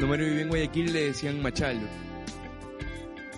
Cuando 0.00 0.14
Mario 0.14 0.26
vivía 0.28 0.42
en 0.44 0.48
Guayaquil 0.48 0.92
le 0.94 1.04
decían 1.08 1.42
Machalo. 1.42 1.86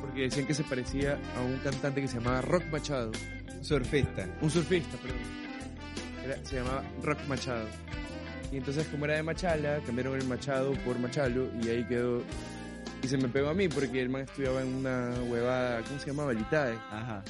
Porque 0.01 0.21
decían 0.21 0.46
que 0.46 0.54
se 0.54 0.62
parecía 0.62 1.19
a 1.37 1.41
un 1.41 1.57
cantante 1.59 2.00
que 2.00 2.07
se 2.07 2.21
llamaba 2.21 2.41
Rock 2.41 2.62
Machado. 2.71 3.11
Surfista. 3.62 4.29
Un 4.41 4.48
surfista, 4.48 4.96
perdón. 4.98 5.19
Era- 6.25 6.45
se 6.46 6.54
llamaba 6.54 6.85
Rock 7.03 7.19
Machado. 7.27 7.66
Y 8.52 8.59
entonces, 8.59 8.87
como 8.87 9.06
era 9.06 9.16
de 9.16 9.25
Machala, 9.25 9.80
cambiaron 9.84 10.20
el 10.20 10.25
Machado 10.29 10.73
por 10.84 11.01
Machalo 11.01 11.48
y 11.64 11.69
ahí 11.69 11.84
quedó. 11.84 12.23
Y 13.02 13.09
se 13.09 13.16
me 13.16 13.27
pegó 13.29 13.48
a 13.48 13.55
mí 13.55 13.66
porque 13.66 14.01
el 14.01 14.09
man 14.09 14.23
estudiaba 14.23 14.62
en 14.62 14.73
una 14.73 15.10
huevada, 15.29 15.83
¿cómo 15.83 15.98
se 15.98 16.06
llamaba? 16.06 16.33
Litae. 16.33 16.77
Ajá. 16.92 17.24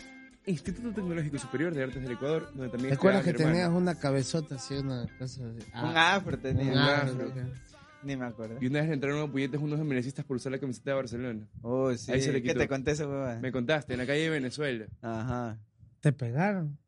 Instituto 0.45 0.93
Tecnológico 0.93 1.39
Superior 1.39 1.73
de 1.73 1.85
Artes 1.85 2.03
del 2.03 2.13
Ecuador, 2.13 2.51
donde 2.53 2.69
también 2.69 2.91
¿Te 2.91 2.97
acuerdas 2.97 3.25
que 3.25 3.33
tenías 3.33 3.71
una 3.71 3.95
cabezota 3.99 4.57
así, 4.57 4.75
una 4.75 5.07
cosa 5.19 5.41
así? 5.57 5.67
un 5.83 5.97
afro 5.97 6.39
tenía. 6.39 6.65
un 6.65 6.71
un 6.73 6.79
afro, 6.79 7.29
afro. 7.29 7.72
Ni 8.05 8.17
me 8.17 8.27
acuerdo. 8.27 8.59
Y 8.61 8.67
una 8.67 8.81
vez 8.81 8.89
le 8.89 8.95
entraron 8.95 9.21
a 9.29 9.31
puñetes 9.31 9.61
unos 9.61 9.79
emelecistas 9.81 10.25
por 10.25 10.37
usar 10.37 10.53
la 10.53 10.59
camiseta 10.59 10.91
de 10.91 10.97
Barcelona. 10.97 11.49
Oh, 11.63 11.93
sí. 11.95 12.11
Ahí 12.13 12.21
se 12.21 12.33
le 12.33 12.43
¿Qué 12.43 12.49
quitó. 12.49 12.61
te 12.61 12.69
conté 12.69 12.93
huevada? 12.95 13.39
Me 13.41 13.53
contaste, 13.53 13.93
en 13.95 13.99
la 14.01 14.07
calle 14.07 14.23
de 14.23 14.31
Venezuela. 14.31 14.87
Ajá. 15.03 15.59
¿Te 16.01 16.13
pegaron? 16.13 16.79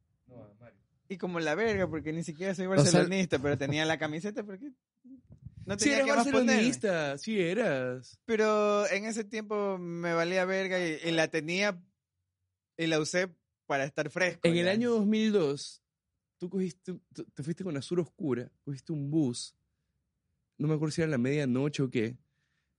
Y 1.08 1.18
como 1.18 1.38
la 1.38 1.54
verga, 1.54 1.86
porque 1.88 2.12
ni 2.12 2.24
siquiera 2.24 2.54
soy 2.54 2.64
sea- 2.66 2.76
barcelonista, 2.76 3.38
pero 3.38 3.56
tenía 3.58 3.84
la 3.84 3.98
camiseta 3.98 4.42
porque 4.42 4.70
no 5.66 5.78
Sí, 5.78 5.90
tenía 5.90 5.96
eras 5.98 6.06
que 6.06 6.32
más 6.32 6.46
barcelonista, 6.46 7.18
sí 7.18 7.38
eras. 7.40 8.18
Pero 8.24 8.88
en 8.90 9.04
ese 9.04 9.22
tiempo 9.22 9.78
me 9.78 10.14
valía 10.14 10.44
verga 10.46 10.78
y, 10.84 10.98
y 11.04 11.10
la 11.12 11.28
tenía 11.28 11.78
y 12.76 12.86
la 12.86 12.98
usé 12.98 13.28
para 13.66 13.84
estar 13.84 14.10
fresco. 14.10 14.40
En 14.48 14.56
el 14.56 14.66
año 14.66 14.90
2002, 14.92 15.82
tú 16.38 16.48
cogiste, 16.50 16.98
tú- 17.12 17.24
te 17.34 17.42
fuiste 17.42 17.62
con 17.64 17.76
Azul 17.76 18.00
Oscura, 18.00 18.50
cogiste 18.64 18.92
un 18.92 19.10
bus, 19.10 19.54
no 20.58 20.68
me 20.68 20.74
acuerdo 20.74 20.92
si 20.92 21.02
era 21.02 21.10
la 21.10 21.18
medianoche 21.18 21.82
o 21.82 21.90
qué, 21.90 22.16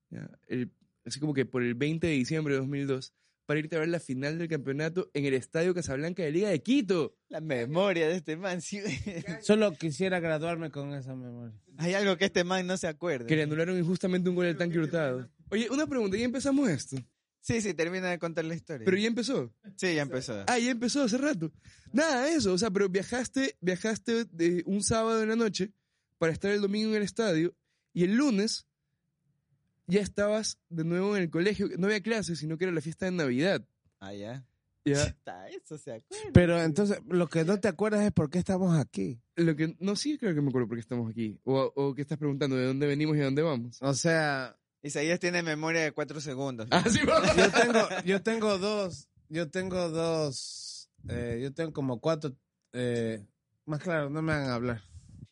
ya, 0.09 0.29
el- 0.47 0.71
así 1.05 1.19
como 1.19 1.33
que 1.33 1.45
por 1.45 1.61
el 1.63 1.75
20 1.75 2.07
de 2.07 2.13
diciembre 2.13 2.53
de 2.53 2.59
2002, 2.61 3.13
para 3.45 3.59
irte 3.59 3.75
a 3.75 3.79
ver 3.79 3.89
la 3.89 3.99
final 3.99 4.39
del 4.39 4.47
campeonato 4.47 5.11
en 5.13 5.25
el 5.25 5.35
Estadio 5.35 5.75
Casablanca 5.75 6.23
de 6.23 6.31
Liga 6.31 6.49
de 6.49 6.63
Quito. 6.63 7.15
La 7.29 7.41
memoria 7.41 8.07
de 8.07 8.15
este 8.15 8.37
man, 8.37 8.59
sí. 8.59 8.81
Solo 9.41 9.71
quisiera 9.73 10.19
graduarme 10.19 10.71
con 10.71 10.93
esa 10.95 11.15
memoria. 11.15 11.53
Hay 11.77 11.93
algo 11.93 12.17
que 12.17 12.25
este 12.25 12.43
man 12.43 12.65
no 12.65 12.75
se 12.75 12.87
acuerda. 12.87 13.27
Que 13.27 13.35
le 13.35 13.43
anularon 13.43 13.77
injustamente 13.77 14.29
un 14.29 14.35
gol 14.35 14.47
al 14.47 14.57
tanque 14.57 14.79
hurtado. 14.79 15.29
Oye, 15.51 15.69
una 15.69 15.85
pregunta, 15.85 16.17
¿ya 16.17 16.25
empezamos 16.25 16.67
esto? 16.69 16.97
Sí, 17.39 17.61
sí, 17.61 17.75
termina 17.75 18.09
de 18.09 18.17
contar 18.17 18.45
la 18.45 18.55
historia. 18.55 18.83
Pero 18.83 18.97
ya 18.97 19.05
empezó. 19.07 19.53
Sí, 19.75 19.93
ya 19.93 20.01
empezó. 20.01 20.43
Ah, 20.47 20.57
ya 20.57 20.71
empezó 20.71 21.03
hace 21.03 21.19
rato. 21.19 21.51
Nada, 21.93 22.27
eso. 22.31 22.51
O 22.51 22.57
sea, 22.57 22.71
pero 22.71 22.89
viajaste, 22.89 23.55
viajaste 23.61 24.25
de 24.25 24.63
un 24.65 24.81
sábado 24.81 25.21
en 25.21 25.29
la 25.29 25.35
noche 25.35 25.71
para 26.17 26.33
estar 26.33 26.49
el 26.51 26.61
domingo 26.61 26.89
en 26.89 26.95
el 26.95 27.03
estadio 27.03 27.55
y 27.95 28.03
el 28.03 28.15
lunes 28.15 28.67
ya 29.87 30.01
estabas 30.01 30.59
de 30.69 30.83
nuevo 30.83 31.15
en 31.15 31.23
el 31.23 31.29
colegio. 31.29 31.69
No 31.77 31.87
había 31.87 32.01
clases, 32.01 32.39
sino 32.39 32.57
que 32.57 32.65
era 32.65 32.73
la 32.73 32.81
fiesta 32.81 33.05
de 33.05 33.13
Navidad. 33.13 33.65
Ah, 34.01 34.13
ya. 34.13 34.45
Ya. 34.83 35.03
Está, 35.03 35.47
eso 35.47 35.77
se 35.77 35.93
acuerda. 35.93 36.29
Pero 36.33 36.61
entonces, 36.61 36.99
lo 37.07 37.29
que 37.29 37.45
no 37.45 37.57
te 37.57 37.69
acuerdas 37.69 38.05
es 38.05 38.11
por 38.11 38.29
qué 38.29 38.39
estamos 38.39 38.77
aquí. 38.77 39.21
Lo 39.37 39.55
que, 39.55 39.77
no, 39.79 39.95
sí, 39.95 40.17
creo 40.17 40.35
que 40.35 40.41
me 40.41 40.49
acuerdo 40.49 40.67
por 40.67 40.75
qué 40.75 40.81
estamos 40.81 41.09
aquí. 41.09 41.39
O, 41.45 41.71
o 41.73 41.95
que 41.95 42.01
estás 42.01 42.17
preguntando 42.17 42.57
de 42.57 42.65
dónde 42.65 42.85
venimos 42.85 43.15
y 43.15 43.21
a 43.21 43.25
dónde 43.25 43.41
vamos. 43.41 43.77
O 43.81 43.93
sea, 43.93 44.57
Isaías 44.83 45.19
tiene 45.21 45.41
memoria 45.41 45.81
de 45.81 45.93
cuatro 45.93 46.19
segundos. 46.19 46.67
Ah, 46.71 46.83
sí, 46.89 46.99
yo 46.99 47.49
tengo, 47.49 47.79
yo 48.05 48.21
tengo 48.21 48.57
dos, 48.57 49.07
yo 49.29 49.49
tengo 49.49 49.89
dos, 49.89 50.89
eh, 51.07 51.39
yo 51.41 51.53
tengo 51.53 51.71
como 51.71 52.01
cuatro, 52.01 52.35
eh, 52.73 53.25
más 53.65 53.79
claro, 53.79 54.09
no 54.09 54.21
me 54.21 54.33
hagan 54.33 54.49
hablar. 54.49 54.81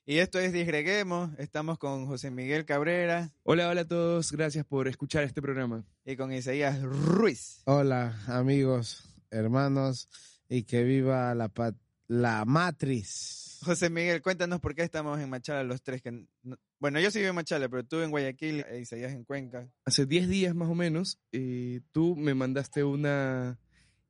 Y 0.05 0.17
esto 0.17 0.39
es 0.39 0.51
Disgreguemos. 0.51 1.31
Estamos 1.39 1.77
con 1.77 2.05
José 2.07 2.29
Miguel 2.29 2.65
Cabrera 2.65 3.31
Hola, 3.43 3.69
hola 3.69 3.81
a 3.81 3.87
todos. 3.87 4.31
Gracias 4.31 4.65
por 4.65 4.87
escuchar 4.87 5.23
este 5.23 5.41
programa. 5.41 5.85
y 6.05 6.15
con 6.17 6.33
Isaías 6.33 6.81
Ruiz. 6.81 7.61
Hola, 7.65 8.19
amigos, 8.27 9.03
hermanos, 9.31 10.09
y 10.49 10.63
que 10.63 10.83
viva 10.83 11.33
la, 11.35 11.47
pat- 11.47 11.77
la 12.07 12.43
matriz. 12.43 13.59
José 13.63 13.89
Miguel, 13.89 14.21
cuéntanos 14.21 14.59
por 14.59 14.75
qué 14.75 14.83
estamos 14.83 15.17
en 15.21 15.29
Machala 15.29 15.63
los 15.63 15.81
tres. 15.81 16.01
Que 16.01 16.11
no- 16.11 16.57
bueno, 16.79 16.99
yo 16.99 17.09
sí 17.09 17.19
vivo 17.19 17.29
en 17.29 17.35
Machala, 17.35 17.69
pero 17.69 17.85
tú 17.85 18.01
en 18.01 18.11
Guayaquil 18.11 18.65
e 18.69 18.79
Isaías 18.81 19.13
en 19.13 19.23
Cuenca. 19.23 19.69
hace 19.85 20.05
10 20.05 20.27
días 20.27 20.53
más 20.53 20.67
o 20.69 20.75
menos, 20.75 21.17
eh, 21.31 21.79
tú 21.93 22.17
me 22.17 22.33
mandaste 22.33 22.83
una 22.83 23.57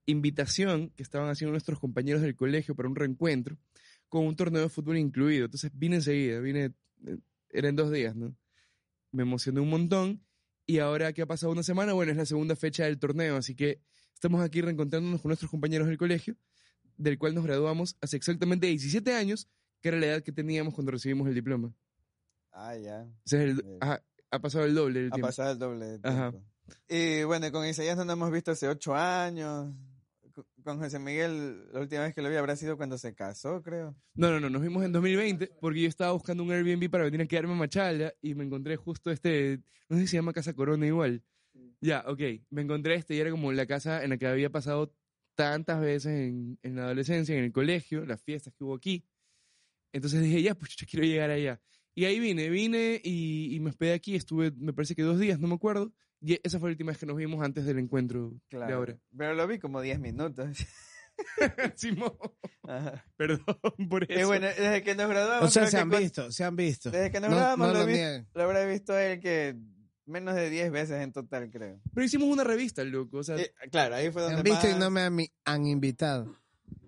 invitación 0.08 0.90
que 0.98 1.04
estaban 1.04 1.30
haciendo 1.30 1.52
nuestros 1.52 1.80
compañeros 1.80 2.24
del 2.24 2.36
colegio 2.36 2.74
para 2.76 2.90
un 2.90 2.96
reencuentro 2.96 3.58
con 4.14 4.28
un 4.28 4.36
torneo 4.36 4.62
de 4.62 4.70
fútbol 4.70 4.98
incluido. 5.00 5.46
Entonces 5.46 5.72
vine 5.74 5.96
enseguida, 5.96 6.40
vine, 6.40 6.72
eh, 7.08 7.18
era 7.50 7.68
en 7.70 7.76
dos 7.76 7.92
días, 7.92 8.16
¿no? 8.16 8.36
Me 9.12 9.24
emocioné 9.24 9.60
un 9.60 9.70
montón 9.72 10.24
y 10.68 10.78
ahora 10.78 11.14
que 11.14 11.24
ha 11.24 11.26
pasado 11.26 11.52
una 11.52 11.64
semana, 11.64 11.94
bueno, 11.94 12.12
es 12.12 12.18
la 12.20 12.26
segunda 12.28 12.56
fecha 12.56 12.84
del 12.86 13.00
torneo, 13.00 13.38
así 13.38 13.56
que 13.56 13.80
estamos 14.14 14.42
aquí 14.44 14.62
reencontrándonos 14.62 15.20
con 15.20 15.30
nuestros 15.30 15.50
compañeros 15.50 15.88
del 15.88 15.98
colegio, 15.98 16.36
del 16.96 17.18
cual 17.18 17.34
nos 17.34 17.44
graduamos 17.44 17.98
hace 18.02 18.16
exactamente 18.18 18.68
17 18.68 19.16
años, 19.16 19.48
que 19.82 19.90
era 19.90 19.98
la 19.98 20.06
edad 20.06 20.22
que 20.24 20.32
teníamos 20.32 20.76
cuando 20.76 20.92
recibimos 20.92 21.28
el 21.28 21.34
diploma. 21.34 21.74
Ah, 22.52 22.78
ya. 22.78 23.02
O 23.04 23.22
sea, 23.26 23.42
el- 23.42 23.66
ajá, 23.82 24.04
ha 24.30 24.40
pasado 24.40 24.66
el 24.66 24.76
doble 24.76 25.00
del 25.00 25.08
Ha 25.10 25.16
tiempo. 25.16 25.28
pasado 25.28 25.52
el 25.54 25.58
doble 25.60 26.00
Ajá. 26.04 26.34
Y 26.88 27.24
bueno, 27.24 27.52
con 27.52 27.66
Isaías 27.68 27.98
no 27.98 28.06
nos 28.06 28.14
hemos 28.14 28.32
visto 28.32 28.52
hace 28.52 28.68
ocho 28.68 28.94
años. 28.96 29.74
Co- 30.34 30.48
Con 30.64 30.80
José 30.80 31.00
Miguel, 31.00 31.72
la 31.72 31.80
última 31.82 32.04
vez 32.04 32.14
que 32.16 32.22
lo 32.22 32.30
vi 32.30 32.36
habrá 32.36 32.56
sido 32.56 32.78
cuando 32.78 32.98
se 32.98 33.14
casó, 33.14 33.62
creo. 33.62 33.96
No, 34.16 34.30
no, 34.32 34.40
no, 34.40 34.50
nos 34.50 34.62
vimos 34.62 34.84
en 34.84 34.92
2020 34.92 35.48
porque 35.60 35.82
yo 35.82 35.88
estaba 35.88 36.12
buscando 36.12 36.44
un 36.44 36.52
Airbnb 36.52 36.90
para 36.90 37.04
venir 37.04 37.22
a 37.22 37.26
quedarme 37.26 37.54
en 37.54 37.60
Machala 37.60 38.14
y 38.22 38.36
me 38.36 38.44
encontré 38.44 38.76
justo 38.76 39.10
este, 39.12 39.60
no 39.90 39.98
sé 39.98 40.04
si 40.04 40.08
se 40.10 40.18
llama 40.18 40.34
Casa 40.34 40.54
Corona 40.54 40.86
igual. 40.86 41.24
Ya, 41.82 42.04
ok, 42.08 42.20
me 42.50 42.62
encontré 42.62 42.96
este 42.96 43.16
y 43.16 43.20
era 43.20 43.32
como 43.32 43.52
la 43.52 43.66
casa 43.66 44.04
en 44.04 44.12
la 44.12 44.18
que 44.18 44.28
había 44.28 44.50
pasado 44.50 44.96
tantas 45.36 45.82
veces 45.82 46.12
en, 46.30 46.60
en 46.62 46.76
la 46.76 46.84
adolescencia, 46.84 47.36
en 47.38 47.44
el 47.44 47.52
colegio, 47.52 48.06
las 48.06 48.22
fiestas 48.24 48.54
que 48.54 48.64
hubo 48.64 48.76
aquí. 48.76 49.04
Entonces 49.92 50.22
dije, 50.22 50.42
ya, 50.42 50.56
pues 50.56 50.76
yo 50.76 50.86
quiero 50.90 51.06
llegar 51.06 51.30
allá. 51.30 51.62
Y 51.96 52.06
ahí 52.06 52.20
vine, 52.20 52.50
vine 52.50 53.00
y, 53.04 53.56
y 53.56 53.60
me 53.60 53.70
hospedé 53.70 53.94
aquí, 53.94 54.16
estuve, 54.16 54.52
me 54.58 54.74
parece 54.74 54.96
que 54.96 55.04
dos 55.04 55.20
días, 55.20 55.40
no 55.40 55.48
me 55.48 55.56
acuerdo. 55.56 55.94
Y 56.26 56.40
esa 56.42 56.58
fue 56.60 56.70
la 56.70 56.74
última 56.74 56.92
vez 56.92 56.98
que 56.98 57.06
nos 57.06 57.18
vimos 57.18 57.44
antes 57.44 57.66
del 57.66 57.80
encuentro 57.80 58.32
de 58.50 58.74
ahora. 58.74 58.98
Pero 59.18 59.34
lo 59.34 59.46
vi 59.48 59.60
como 59.60 59.82
diez 59.82 60.00
minutos. 60.00 60.58
Simón, 61.76 62.14
Ajá. 62.64 63.06
perdón 63.18 63.46
por 63.90 64.04
eso. 64.10 64.20
Y 64.20 64.24
bueno, 64.24 64.48
desde 64.48 64.82
que 64.84 64.96
nos 64.96 65.10
graduamos. 65.10 65.46
O 65.48 65.52
sea, 65.52 65.68
se 65.68 65.78
han 65.78 65.90
visto, 65.90 66.32
se 66.32 66.44
han 66.44 66.56
visto. 66.56 66.90
Desde 66.92 67.12
que 67.12 67.20
nos 67.20 67.30
No, 67.30 67.36
graduamos 67.36 67.68
no 67.68 67.74
lo, 67.74 67.80
lo 67.82 67.86
vi- 67.86 68.26
lo 68.34 68.44
habré 68.44 68.66
visto 68.72 68.94
a 68.94 69.04
él 69.04 69.20
que 69.20 69.56
menos 70.06 70.36
de 70.36 70.50
diez 70.50 70.72
veces 70.72 71.02
en 71.02 71.12
total, 71.12 71.50
creo. 71.52 71.80
Pero 71.94 72.06
hicimos 72.06 72.30
una 72.30 72.44
revista, 72.44 72.84
loco. 72.84 73.18
O 73.18 73.24
sea, 73.24 73.38
Eh, 73.38 73.54
claro, 73.72 73.96
ahí 73.96 74.12
fue 74.12 74.22
Se 74.24 74.34
donde 74.34 74.38
han 74.38 74.44
visto 74.56 74.70
y 74.76 74.80
no 74.80 74.90
me 74.90 75.02
han, 75.02 75.18
han 75.46 75.68
invitado. 75.68 76.36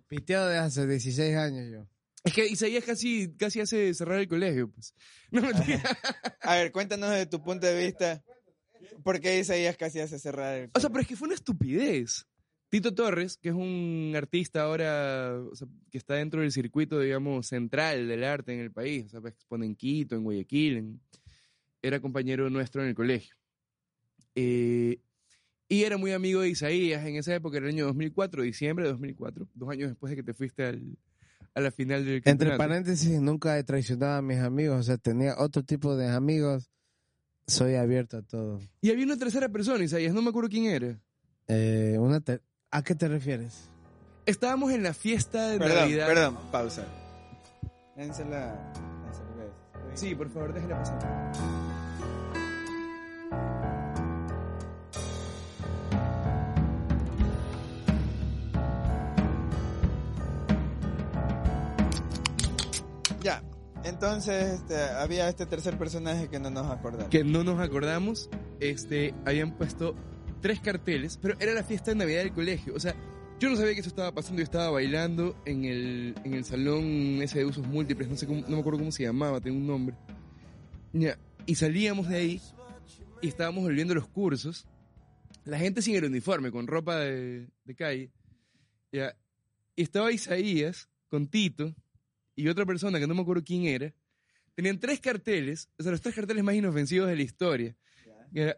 Piteado 0.08 0.48
de 0.50 0.58
hace 0.58 0.88
16 0.88 1.36
años 1.36 1.66
yo. 1.72 1.88
Es 2.24 2.34
que 2.34 2.48
Isaías 2.48 2.84
casi, 2.84 3.36
casi 3.38 3.60
hace 3.62 3.94
cerrar 3.94 4.20
el 4.20 4.28
colegio, 4.28 4.72
pues. 4.72 4.96
No. 5.30 5.42
A 6.42 6.56
ver, 6.56 6.72
cuéntanos 6.72 7.12
de 7.12 7.26
tu 7.28 7.44
punto 7.44 7.68
de 7.68 7.86
vista. 7.86 8.24
¿Por 9.04 9.20
qué 9.20 9.40
Isaías 9.40 9.78
casi 9.78 10.00
hace 10.00 10.20
cerrar 10.20 10.56
el 10.58 10.70
O 10.74 10.80
sea, 10.80 10.90
pero 10.90 11.02
es 11.02 11.08
que 11.08 11.16
fue 11.16 11.28
una 11.28 11.36
estupidez. 11.36 12.26
Tito 12.70 12.94
Torres, 12.94 13.38
que 13.38 13.50
es 13.50 13.56
un 13.56 14.14
artista 14.16 14.64
ahora 14.64 15.38
o 15.52 15.56
sea, 15.56 15.68
que 15.92 15.98
está 15.98 16.16
dentro 16.16 16.42
del 16.42 16.52
circuito, 16.52 17.00
digamos, 17.00 17.48
central 17.48 18.08
del 18.08 18.24
arte 18.24 18.54
en 18.54 18.60
el 18.60 18.72
país, 18.72 19.06
o 19.14 19.22
sea, 19.22 19.30
expone 19.30 19.66
en 19.66 19.76
Quito, 19.76 20.16
en 20.16 20.24
Guayaquil, 20.24 20.78
en- 20.78 21.02
era 21.82 22.00
compañero 22.00 22.50
nuestro 22.50 22.82
en 22.82 22.90
el 22.90 22.96
colegio. 22.96 23.36
Eh, 24.34 25.00
y 25.70 25.84
era 25.84 25.98
muy 25.98 26.12
amigo 26.12 26.42
de 26.42 26.50
Isaías 26.50 27.06
en 27.06 27.16
esa 27.16 27.34
época, 27.36 27.58
era 27.58 27.68
el 27.68 27.74
año 27.76 27.86
2004, 27.86 28.44
diciembre 28.44 28.86
de 28.86 28.92
2004, 28.92 29.48
dos 29.54 29.70
años 29.70 29.90
después 29.90 30.10
de 30.12 30.16
que 30.18 30.24
te 30.24 30.34
fuiste 30.34 30.64
al- 30.66 30.98
a 31.54 31.62
la 31.62 31.72
final 31.72 32.04
del 32.04 32.16
Entre 32.16 32.32
campeonato. 32.32 32.58
paréntesis, 32.58 33.22
nunca 33.22 33.58
he 33.58 33.64
traicionado 33.64 34.16
a 34.18 34.22
mis 34.22 34.40
amigos. 34.40 34.80
O 34.80 34.84
sea, 34.84 34.98
tenía 34.98 35.36
otro 35.38 35.64
tipo 35.64 35.96
de 35.96 36.10
amigos. 36.10 36.70
Soy 37.48 37.76
abierto 37.76 38.18
a 38.18 38.22
todo. 38.24 38.60
Y 38.82 38.90
había 38.92 39.06
una 39.06 39.18
tercera 39.18 39.50
persona, 39.50 39.84
Isaías, 39.84 40.14
no 40.14 40.22
me 40.22 40.30
acuerdo 40.30 40.50
quién 40.50 40.66
era. 40.66 41.00
Eh, 41.48 41.96
una 42.00 42.20
ter- 42.22 42.42
¿A 42.72 42.84
qué 42.84 42.96
te 42.96 43.08
refieres? 43.08 43.70
Estábamos 44.26 44.72
en 44.72 44.82
la 44.84 44.94
fiesta 44.94 45.50
de 45.50 45.60
Perdón, 45.60 45.78
Navidad. 45.82 46.08
perdón, 46.08 46.38
pausa. 46.52 46.86
Dense 47.96 48.26
la, 48.26 48.48
la 49.06 49.14
cerveza. 49.14 49.54
Sí, 49.94 50.16
por 50.16 50.30
favor, 50.32 50.54
déjela 50.54 50.80
pasar. 50.80 51.26
Entonces, 63.86 64.62
este, 64.62 64.76
había 64.76 65.30
este 65.30 65.46
tercer 65.46 65.78
personaje 65.78 66.28
que 66.28 66.40
no 66.40 66.50
nos 66.50 66.72
acordamos. 66.72 67.10
Que 67.10 67.24
no 67.24 67.44
nos 67.44 67.60
acordamos, 67.60 68.30
este, 68.60 69.14
habían 69.26 69.56
puesto 69.56 69.96
tres 70.42 70.60
carteles, 70.60 71.20
pero 71.22 71.36
era 71.40 71.54
la 71.54 71.64
fiesta 71.64 71.92
de 71.92 71.98
Navidad 71.98 72.20
del 72.20 72.34
colegio. 72.34 72.74
O 72.74 72.80
sea, 72.80 72.96
yo 73.40 73.48
no 73.50 73.56
sabía 73.56 73.76
que 73.76 73.82
eso 73.82 73.90
estaba 73.90 74.12
pasando, 74.12 74.40
yo 74.40 74.44
estaba 74.44 74.72
bailando 74.72 75.40
en 75.46 75.66
el, 75.66 76.16
en 76.24 76.34
el 76.34 76.46
salón 76.46 77.22
ese 77.22 77.40
de 77.40 77.46
usos 77.46 77.68
múltiples, 77.68 78.10
no 78.10 78.18
sé 78.18 78.26
cómo, 78.26 78.42
no 78.42 78.56
me 78.56 78.60
acuerdo 78.60 78.80
cómo 78.80 78.92
se 78.92 79.04
llamaba, 79.04 79.40
tenía 79.40 79.60
un 79.60 79.68
nombre. 79.68 79.96
Y 81.46 81.56
salíamos 81.56 82.10
de 82.10 82.16
ahí 82.16 82.42
y 83.22 83.28
estábamos 83.28 83.66
volviendo 83.66 83.94
los 83.94 84.08
cursos. 84.08 84.68
La 85.44 85.60
gente 85.60 85.84
sin 85.84 85.96
el 85.96 86.06
uniforme, 86.06 86.50
con 86.50 86.66
ropa 86.66 86.98
de, 86.98 87.50
de 87.66 87.76
calle. 87.76 88.12
Y 88.92 89.82
estaba 89.84 90.12
Isaías 90.12 90.90
con 91.08 91.28
Tito 91.28 91.76
y 92.36 92.48
otra 92.48 92.66
persona 92.66 93.00
que 93.00 93.08
no 93.08 93.16
me 93.16 93.22
acuerdo 93.22 93.44
quién 93.44 93.66
era. 93.66 93.94
Tenían 94.56 94.80
tres 94.80 95.00
carteles, 95.00 95.70
o 95.78 95.84
sea, 95.84 95.92
los 95.92 96.02
tres 96.02 96.16
carteles 96.16 96.44
más 96.44 96.56
inofensivos 96.56 97.10
de 97.10 97.16
la 97.16 97.24
historia. 97.24 97.76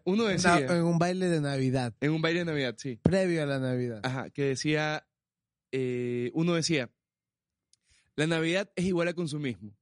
Uno 0.06 0.26
decía, 0.26 0.60
en 0.60 0.84
un 0.84 0.98
baile 0.98 1.28
de 1.28 1.40
Navidad, 1.40 1.94
en 2.02 2.12
un 2.12 2.22
baile 2.22 2.40
de 2.40 2.46
Navidad, 2.46 2.76
sí. 2.78 3.00
previo 3.04 3.44
a 3.44 3.46
la 3.46 3.60
Navidad. 3.60 4.02
Ajá, 4.04 4.30
que 4.32 4.44
decía, 4.44 5.06
eh, 5.72 6.32
uno 6.34 6.56
decía, 6.56 6.90
la 8.16 8.26
Navidad 8.26 8.72
es 8.76 8.86
igual 8.86 9.08
a 9.08 9.14
consumismo. 9.14 9.76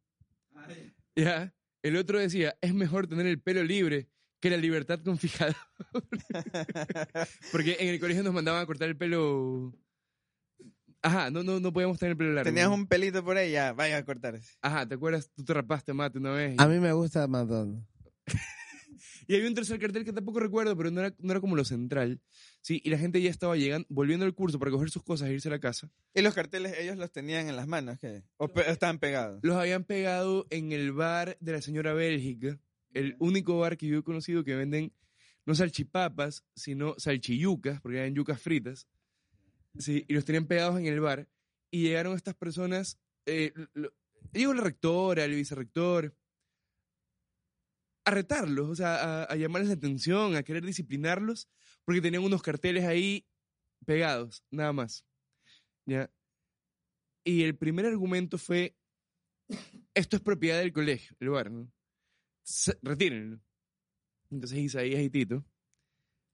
Ya. 1.16 1.54
El 1.82 1.96
otro 1.98 2.20
decía, 2.20 2.58
es 2.62 2.74
mejor 2.74 3.08
tener 3.08 3.26
el 3.28 3.40
pelo 3.40 3.64
libre 3.64 4.10
que 4.42 4.50
la 4.50 4.58
libertad 4.58 5.00
con 5.02 5.18
fijador. 5.18 5.56
Porque 7.52 7.78
en 7.80 7.90
el 7.90 8.00
colegio 8.00 8.24
nos 8.24 8.34
mandaban 8.34 8.62
a 8.62 8.66
cortar 8.66 8.90
el 8.90 8.98
pelo. 8.98 9.74
Ajá, 11.06 11.30
no, 11.30 11.44
no, 11.44 11.60
no 11.60 11.72
podíamos 11.72 12.00
tener 12.00 12.12
el 12.13 12.18
pelo 12.18 12.34
largo. 12.34 12.50
Tenías 12.50 12.68
un 12.69 12.88
pelito 12.88 13.24
por 13.24 13.38
ahí, 13.38 13.52
ya, 13.52 13.74
vaya 13.74 13.98
a 13.98 14.04
cortarse. 14.06 14.56
Ajá, 14.62 14.88
¿te 14.88 14.96
acuerdas? 14.96 15.30
Tú 15.36 15.44
te 15.44 15.54
rapaste 15.54 15.94
mate 15.94 16.18
una 16.18 16.31
vez. 16.31 16.56
y- 16.57 16.62
A 16.62 16.68
mí 16.68 16.80
me 16.80 16.92
gusta 16.94 17.28
Madonna. 17.28 17.86
Y 19.28 19.36
había 19.36 19.48
un 19.48 19.56
tercer 19.56 19.80
cartel 19.80 20.06
que 20.06 20.13
tampoco 20.13 20.40
recuerdo, 20.40 20.78
pero 20.78 20.92
no 20.92 21.02
era, 21.02 21.16
no 21.19 21.31
era 21.31 21.42
como 21.42 21.56
lo 21.56 21.66
central. 21.66 22.22
Sí, 22.62 22.80
y 22.84 22.90
la 22.92 22.98
gente 23.00 23.19
ya 23.22 23.30
estaba 23.31 23.56
llegando, 23.57 23.88
volviendo 23.90 24.24
al 24.25 24.36
curso 24.36 24.60
para 24.60 24.69
coger 24.72 24.90
sus 24.92 25.02
cosas 25.04 25.30
e 25.30 25.34
irse 25.34 25.48
a 25.48 25.52
la 25.52 25.60
casa. 25.60 25.90
Y 26.13 26.22
los 26.22 26.34
carteles 26.36 26.78
ellos 26.78 26.96
los 26.98 27.12
tenían 27.12 27.48
en 27.50 27.56
las 27.56 27.68
manos, 27.68 27.98
¿qué? 28.00 28.24
¿O 28.38 28.48
pe- 28.48 28.69
estaban 28.69 29.00
pegados? 29.00 29.40
Los 29.42 29.58
habían 29.58 29.84
pegado 29.84 30.46
en 30.51 30.72
el 30.72 30.92
bar 30.92 31.38
de 31.40 31.51
la 31.54 31.62
señora 31.62 31.94
Bélgica, 31.94 32.60
el 32.94 33.16
único 33.19 33.58
bar 33.58 33.78
que 33.78 33.88
yo 33.88 33.98
he 33.98 34.04
conocido 34.04 34.44
que 34.44 34.56
venden 34.56 34.94
no 35.46 35.56
salchipapas, 35.56 36.44
sino 36.56 36.94
salchiyucas, 37.00 37.81
porque 37.81 37.98
eran 37.98 38.13
yucas 38.13 38.40
fritas. 38.40 38.88
Sí, 39.77 40.06
y 40.07 40.13
los 40.13 40.25
tenían 40.25 40.48
pegados 40.48 40.80
en 40.80 40.86
el 40.86 41.00
bar. 41.00 41.27
Y 41.72 41.83
llegaron 41.83 42.16
estas 42.16 42.36
personas, 42.36 43.00
eh, 43.25 43.54
lo- 43.74 43.94
llegó 44.31 44.54
la 44.54 44.63
rectora, 44.63 45.25
el 45.25 45.36
vicerrector, 45.36 46.16
a 48.06 48.12
retarlos, 48.12 48.69
o 48.69 48.75
sea, 48.75 48.95
a, 48.95 49.24
a 49.24 49.36
llamarles 49.36 49.69
la 49.69 49.75
atención, 49.75 50.36
a 50.36 50.44
querer 50.44 50.63
disciplinarlos, 50.66 51.50
porque 51.83 52.01
tenían 52.01 52.24
unos 52.24 52.42
carteles 52.44 52.86
ahí 52.86 53.25
pegados, 53.86 54.44
nada 54.51 54.74
más. 54.74 55.06
¿Ya? 55.86 56.12
Y 57.24 57.44
el 57.44 57.57
primer 57.57 57.86
argumento 57.88 58.38
fue, 58.38 58.75
esto 59.94 60.16
es 60.18 60.22
propiedad 60.22 60.60
del 60.60 60.74
colegio, 60.74 61.16
el 61.19 61.30
bar, 61.30 61.51
¿no? 61.51 61.72
Se- 62.44 62.77
Retírenlo. 62.83 63.39
Entonces 64.30 64.60
Isaías 64.60 65.01
y 65.01 65.10
Tito 65.10 65.44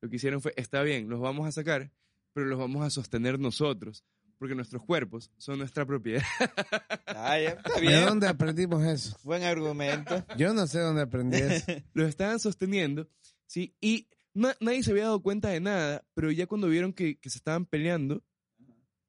lo 0.02 0.10
que 0.10 0.16
hicieron 0.16 0.42
fue, 0.42 0.54
está 0.58 0.82
bien, 0.82 1.10
los 1.10 1.20
vamos 1.20 1.48
a 1.48 1.52
sacar, 1.52 1.92
pero 2.34 2.46
los 2.48 2.58
vamos 2.60 2.86
a 2.86 2.90
sostener 2.90 3.40
nosotros, 3.40 4.04
porque 4.38 4.56
nuestros 4.56 4.84
cuerpos 4.84 5.32
son 5.38 5.60
nuestra 5.60 5.86
propiedad. 5.86 6.24
Ah, 7.14 7.38
ya, 7.40 7.50
está 7.50 7.76
¿De 7.76 7.82
bien. 7.82 8.06
dónde 8.06 8.28
aprendimos 8.28 8.84
eso? 8.84 9.18
Buen 9.24 9.44
argumento. 9.44 10.26
Yo 10.38 10.54
no 10.54 10.66
sé 10.66 10.80
dónde 10.80 11.02
aprendí 11.02 11.38
eso. 11.42 11.72
los 11.94 12.08
estaban 12.10 12.40
sosteniendo, 12.40 13.08
¿sí? 13.46 13.76
Y 13.82 14.08
na- 14.34 14.56
nadie 14.62 14.82
se 14.82 14.92
había 14.92 15.04
dado 15.04 15.22
cuenta 15.22 15.50
de 15.50 15.60
nada, 15.60 16.04
pero 16.14 16.32
ya 16.32 16.48
cuando 16.48 16.68
vieron 16.68 16.94
que, 16.94 17.20
que 17.20 17.30
se 17.30 17.38
estaban 17.38 17.66
peleando 17.66 18.24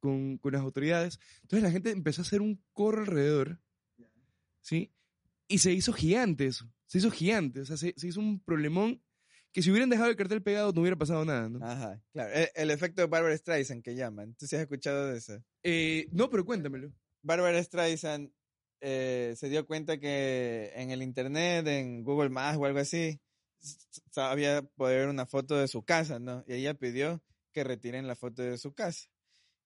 con, 0.01 0.37
con 0.39 0.53
las 0.53 0.63
autoridades, 0.63 1.21
entonces 1.43 1.63
la 1.63 1.71
gente 1.71 1.91
empezó 1.91 2.21
a 2.23 2.25
hacer 2.25 2.43
un 2.43 2.61
corro 2.73 3.03
alrededor, 3.03 3.61
¿sí? 4.61 4.93
Y 5.49 5.59
se 5.59 5.73
hizo 5.73 5.93
gigante 5.93 6.47
eso, 6.47 6.71
se 6.87 6.99
hizo 6.99 7.11
gigante, 7.11 7.61
o 7.61 7.65
sea, 7.65 7.77
se, 7.77 7.95
se 7.97 8.09
hizo 8.09 8.21
un 8.21 8.41
problemón 8.41 9.01
que 9.53 9.63
si 9.63 9.71
hubieran 9.71 9.91
dejado 9.91 10.09
el 10.09 10.17
cartel 10.17 10.43
pegado 10.43 10.73
no 10.73 10.81
hubiera 10.81 10.97
pasado 10.97 11.25
nada, 11.25 11.49
¿no? 11.49 11.65
Ajá, 11.65 12.01
claro. 12.13 12.33
El, 12.33 12.49
el 12.55 12.71
efecto 12.71 13.07
Barbara 13.09 13.37
Streisand 13.37 13.83
que 13.83 13.95
llaman. 13.95 14.35
¿Tú 14.35 14.47
sí 14.47 14.57
has 14.57 14.63
escuchado 14.63 15.09
de 15.09 15.19
eso? 15.19 15.43
Eh, 15.63 16.09
no, 16.13 16.31
pero 16.31 16.45
cuéntamelo. 16.45 16.93
Barbara 17.23 17.63
Streisand 17.63 18.33
eh, 18.81 19.35
se 19.37 19.49
dio 19.49 19.67
cuenta 19.67 19.99
que 19.99 20.73
en 20.75 20.91
el 20.91 21.03
internet, 21.03 21.67
en 21.69 22.03
Google 22.03 22.31
Maps 22.31 22.59
o 22.59 22.65
algo 22.65 22.81
así, 22.81 23.21
sabía 24.11 24.63
poder 24.63 25.01
ver 25.01 25.09
una 25.09 25.27
foto 25.27 25.57
de 25.57 25.69
su 25.69 25.85
casa, 25.85 26.19
¿no? 26.19 26.45
Y 26.49 26.55
ella 26.55 26.75
pidió 26.75 27.23
que 27.53 27.63
retiren 27.63 28.07
la 28.07 28.17
foto 28.17 28.43
de 28.43 28.59
su 28.59 28.73
casa. 28.73 29.09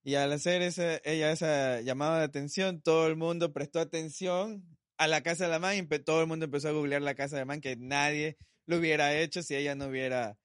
Y 0.02 0.14
al 0.14 0.32
hacer 0.32 0.62
ese, 0.62 1.00
ella 1.04 1.32
esa 1.32 1.80
llamada 1.80 2.18
de 2.18 2.24
atención, 2.24 2.80
todo 2.80 3.06
el 3.06 3.16
mundo 3.16 3.52
prestó 3.52 3.80
atención 3.80 4.64
a 4.98 5.08
la 5.08 5.22
casa 5.22 5.44
de 5.44 5.50
la 5.50 5.58
man 5.58 5.76
y 5.76 5.98
todo 6.00 6.20
el 6.20 6.26
mundo 6.26 6.44
empezó 6.44 6.68
a 6.68 6.72
googlear 6.72 7.02
la 7.02 7.14
casa 7.14 7.36
de 7.36 7.42
la 7.42 7.46
man 7.46 7.60
que 7.60 7.76
nadie 7.76 8.36
lo 8.66 8.78
hubiera 8.78 9.18
hecho 9.18 9.42
si 9.42 9.54
ella 9.54 9.74
no 9.74 9.86
hubiera 9.86 10.38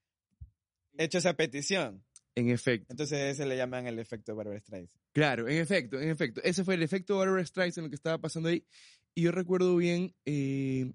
hecho 0.98 1.18
esa 1.18 1.36
petición. 1.36 2.04
En 2.36 2.50
efecto. 2.50 2.88
Entonces 2.90 3.20
ese 3.20 3.46
le 3.46 3.58
llaman 3.58 3.88
el 3.88 4.00
efecto 4.00 4.36
Barbara 4.36 4.60
Streisand. 4.60 5.02
Claro, 5.12 5.50
en 5.50 5.58
efecto, 5.58 6.00
en 6.00 6.10
efecto. 6.10 6.42
Ese 6.44 6.64
fue 6.64 6.76
el 6.76 6.84
efecto 6.84 7.18
Barbara 7.18 7.46
Streisand 7.46 7.86
lo 7.86 7.90
que 7.90 7.96
estaba 7.96 8.20
pasando 8.20 8.50
ahí. 8.50 8.66
Y 9.14 9.24
yo 9.24 9.32
recuerdo 9.32 9.76
bien, 9.76 10.16
eh, 10.26 10.94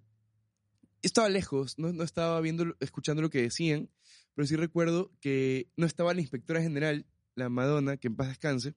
estaba 1.02 1.28
lejos, 1.28 1.78
no, 1.78 1.92
no 1.92 2.02
estaba 2.04 2.40
viendo, 2.40 2.74
escuchando 2.80 3.20
lo 3.20 3.28
que 3.28 3.42
decían, 3.42 3.90
pero 4.34 4.46
sí 4.46 4.56
recuerdo 4.56 5.12
que 5.20 5.68
no 5.76 5.86
estaba 5.86 6.14
la 6.14 6.22
inspectora 6.22 6.62
general, 6.62 7.06
la 7.34 7.50
Madonna, 7.50 7.98
que 7.98 8.08
en 8.08 8.16
paz 8.16 8.28
descanse, 8.28 8.74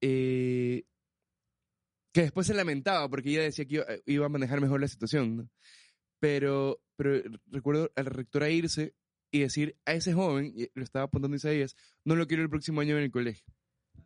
eh, 0.00 0.84
que 2.12 2.22
después 2.22 2.46
se 2.46 2.54
lamentaba 2.54 3.08
porque 3.08 3.30
ella 3.30 3.42
decía 3.42 3.66
que 3.66 3.76
iba, 3.76 3.86
iba 4.06 4.26
a 4.26 4.30
manejar 4.30 4.60
mejor 4.60 4.80
la 4.80 4.88
situación, 4.88 5.36
¿no? 5.36 5.50
Pero, 6.18 6.80
pero 7.02 7.22
recuerdo 7.46 7.90
a 7.96 8.02
la 8.02 8.10
rectora 8.10 8.48
irse 8.50 8.94
y 9.30 9.40
decir 9.40 9.76
a 9.86 9.92
ese 9.94 10.12
joven, 10.12 10.52
y 10.54 10.68
lo 10.74 10.84
estaba 10.84 11.06
apuntando 11.06 11.36
Isaías, 11.36 11.74
no 12.04 12.14
lo 12.16 12.26
quiero 12.26 12.42
el 12.42 12.50
próximo 12.50 12.80
año 12.80 12.96
en 12.96 13.04
el 13.04 13.10
colegio. 13.10 13.44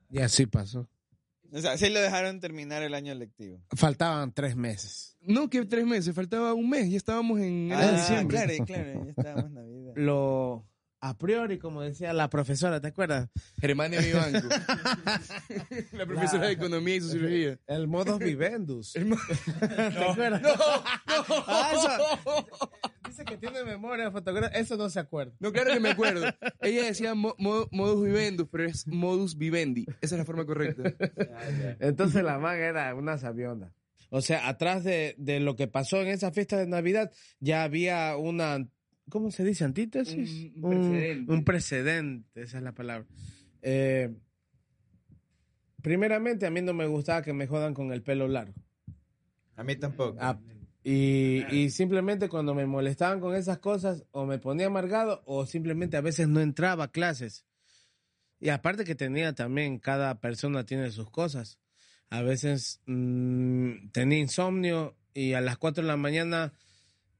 Y 0.08 0.20
así 0.20 0.46
pasó. 0.46 0.88
O 1.52 1.60
sea, 1.60 1.76
sí 1.78 1.90
lo 1.90 2.00
dejaron 2.00 2.40
terminar 2.40 2.82
el 2.82 2.94
año 2.94 3.14
lectivo. 3.14 3.60
Faltaban 3.74 4.32
tres 4.32 4.56
meses. 4.56 5.16
No, 5.20 5.48
que 5.48 5.64
tres 5.64 5.84
meses, 5.86 6.14
faltaba 6.14 6.54
un 6.54 6.68
mes, 6.70 6.90
ya 6.90 6.96
estábamos 6.96 7.38
en 7.40 7.70
Ah, 7.72 7.92
diciembre. 7.92 8.36
claro, 8.36 8.64
claro, 8.64 9.04
ya 9.04 9.10
estábamos 9.10 9.44
en 9.46 9.54
Navidad. 9.54 9.92
Lo 9.96 10.66
a 11.00 11.16
priori, 11.18 11.58
como 11.58 11.82
decía 11.82 12.12
la 12.12 12.28
profesora, 12.30 12.80
¿te 12.80 12.88
acuerdas? 12.88 13.28
Germania 13.60 14.00
Vivanco. 14.00 14.48
la 15.92 16.06
profesora 16.06 16.46
de 16.46 16.52
Economía 16.52 16.96
y 16.96 17.00
Sociología. 17.00 17.58
El 17.66 17.86
modus 17.88 18.18
vivendus. 18.18 18.96
El 18.96 19.06
mo- 19.06 19.16
¿Te 19.60 20.04
acuerdas? 20.04 20.42
Ah, 21.46 21.72
eso- 21.74 22.60
Dice 23.08 23.24
que 23.24 23.36
tiene 23.36 23.62
memoria 23.64 24.10
fotográfica. 24.10 24.58
Eso 24.58 24.76
no 24.76 24.90
se 24.90 24.98
acuerda. 25.00 25.32
No, 25.38 25.52
claro 25.52 25.72
que 25.72 25.80
me 25.80 25.90
acuerdo. 25.90 26.26
Ella 26.60 26.84
decía 26.84 27.14
mo- 27.14 27.34
mo- 27.38 27.68
modus 27.70 28.04
vivendus, 28.04 28.48
pero 28.50 28.64
es 28.64 28.86
modus 28.86 29.38
vivendi. 29.38 29.86
Esa 30.00 30.16
es 30.16 30.18
la 30.18 30.24
forma 30.24 30.44
correcta. 30.44 30.92
Entonces 31.80 32.22
la 32.24 32.38
man 32.38 32.56
era 32.58 32.94
una 32.94 33.16
sabionda. 33.18 33.72
O 34.10 34.20
sea, 34.20 34.48
atrás 34.48 34.84
de, 34.84 35.14
de 35.18 35.40
lo 35.40 35.56
que 35.56 35.66
pasó 35.66 36.00
en 36.00 36.08
esa 36.08 36.30
fiesta 36.30 36.56
de 36.56 36.66
Navidad, 36.66 37.10
ya 37.40 37.62
había 37.64 38.16
una, 38.16 38.66
¿cómo 39.10 39.30
se 39.30 39.44
dice? 39.44 39.64
Antítesis. 39.64 40.52
Un- 40.56 40.64
un 40.64 40.70
precedente. 40.70 41.32
un 41.32 41.44
precedente, 41.44 42.42
esa 42.42 42.58
es 42.58 42.62
la 42.62 42.72
palabra. 42.72 43.06
Eh, 43.62 44.14
primeramente, 45.82 46.46
a 46.46 46.50
mí 46.50 46.62
no 46.62 46.74
me 46.74 46.86
gustaba 46.86 47.22
que 47.22 47.32
me 47.32 47.46
jodan 47.46 47.74
con 47.74 47.92
el 47.92 48.02
pelo 48.02 48.28
largo. 48.28 48.54
A 49.56 49.64
mí 49.64 49.76
tampoco. 49.76 50.18
Ah, 50.20 50.38
y, 50.84 51.44
y 51.50 51.70
simplemente 51.70 52.28
cuando 52.28 52.54
me 52.54 52.66
molestaban 52.66 53.18
con 53.20 53.34
esas 53.34 53.58
cosas, 53.58 54.04
o 54.12 54.26
me 54.26 54.38
ponía 54.38 54.66
amargado, 54.66 55.22
o 55.26 55.46
simplemente 55.46 55.96
a 55.96 56.00
veces 56.00 56.28
no 56.28 56.40
entraba 56.40 56.84
a 56.84 56.92
clases. 56.92 57.44
Y 58.38 58.50
aparte 58.50 58.84
que 58.84 58.94
tenía 58.94 59.34
también, 59.34 59.78
cada 59.78 60.20
persona 60.20 60.64
tiene 60.66 60.90
sus 60.90 61.10
cosas. 61.10 61.58
A 62.10 62.22
veces 62.22 62.80
mm, 62.86 63.88
tenía 63.92 64.18
insomnio 64.18 64.94
y 65.14 65.32
a 65.32 65.40
las 65.40 65.56
4 65.58 65.82
de 65.82 65.88
la 65.88 65.96
mañana 65.96 66.52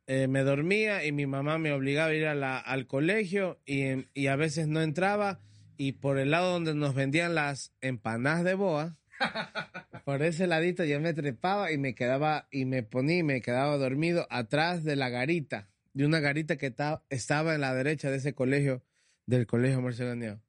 eh, 0.06 0.28
me 0.28 0.42
dormía 0.42 1.04
y 1.04 1.12
mi 1.12 1.26
mamá 1.26 1.58
me 1.58 1.72
obligaba 1.72 2.10
a 2.10 2.14
ir 2.14 2.26
a 2.26 2.34
la- 2.34 2.58
al 2.58 2.86
colegio 2.86 3.60
y, 3.66 4.06
y 4.14 4.26
a 4.28 4.36
veces 4.36 4.68
no 4.68 4.80
entraba. 4.82 5.40
Y 5.78 5.92
por 5.92 6.18
el 6.18 6.30
lado 6.30 6.52
donde 6.52 6.75
nos 6.75 6.94
vendían 6.94 7.34
las 7.34 7.72
empanadas 7.80 8.44
de 8.44 8.54
boa, 8.54 8.96
por 10.04 10.22
ese 10.22 10.46
ladito 10.46 10.84
yo 10.84 11.00
me 11.00 11.12
trepaba 11.14 11.70
y 11.72 11.78
me 11.78 11.94
quedaba 11.94 12.48
y 12.50 12.64
me 12.64 12.82
ponía 12.82 13.18
y 13.18 13.22
me 13.22 13.40
quedaba 13.42 13.76
dormido 13.76 14.26
atrás 14.30 14.84
de 14.84 14.96
la 14.96 15.08
garita, 15.10 15.68
de 15.92 16.06
una 16.06 16.20
garita 16.20 16.56
que 16.56 16.70
ta- 16.70 17.02
estaba 17.10 17.54
en 17.54 17.60
la 17.60 17.75
derecha 17.75 18.10
de 18.10 18.16
ese 18.18 18.34
colegio, 18.34 18.82
del 19.26 19.46
colegio 19.46 19.82
Marcelaniao. 19.82 20.40